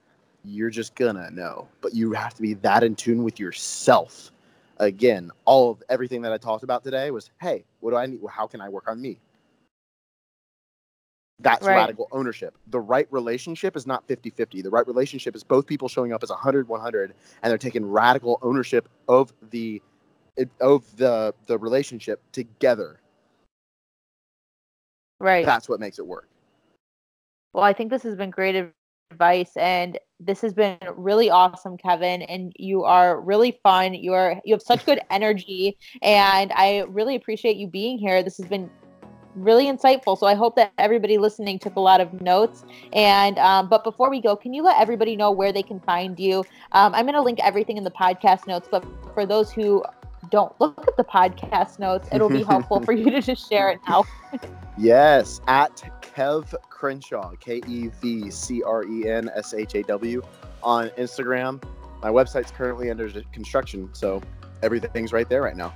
[0.44, 4.32] you're just gonna know, but you have to be that in tune with yourself.
[4.78, 8.20] Again, all of everything that I talked about today was, hey, what do I need?
[8.30, 9.18] How can I work on me?
[11.40, 11.76] That's Right.
[11.76, 12.56] radical ownership.
[12.68, 14.62] The right relationship is not 50 50.
[14.62, 18.38] The right relationship is both people showing up as 100 100 and they're taking radical
[18.42, 19.80] ownership of the
[20.60, 23.00] of the the relationship together.
[25.20, 25.44] Right.
[25.44, 26.28] That's what makes it work.
[27.52, 28.72] Well, I think this has been great
[29.10, 33.94] advice and this has been really awesome, Kevin, and you are really fun.
[33.94, 38.22] You are you have such good energy and I really appreciate you being here.
[38.22, 38.70] This has been
[39.34, 40.18] really insightful.
[40.18, 42.64] So I hope that everybody listening took a lot of notes.
[42.92, 46.18] And um, but before we go, can you let everybody know where they can find
[46.18, 46.44] you?
[46.72, 49.84] Um, I'm going to link everything in the podcast notes, but for those who
[50.30, 53.80] don't look at the podcast notes, it'll be helpful for you to just share it
[53.88, 54.04] now.
[54.78, 60.22] Yes, at Kev Crenshaw, K E V C R E N S H A W,
[60.62, 61.62] on Instagram.
[62.00, 64.22] My website's currently under construction, so
[64.62, 65.74] everything's right there right now.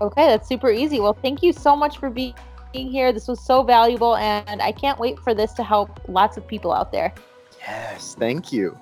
[0.00, 0.98] Okay, that's super easy.
[0.98, 2.34] Well, thank you so much for being
[2.72, 3.12] here.
[3.12, 6.72] This was so valuable, and I can't wait for this to help lots of people
[6.72, 7.12] out there.
[7.60, 8.78] Yes, thank you.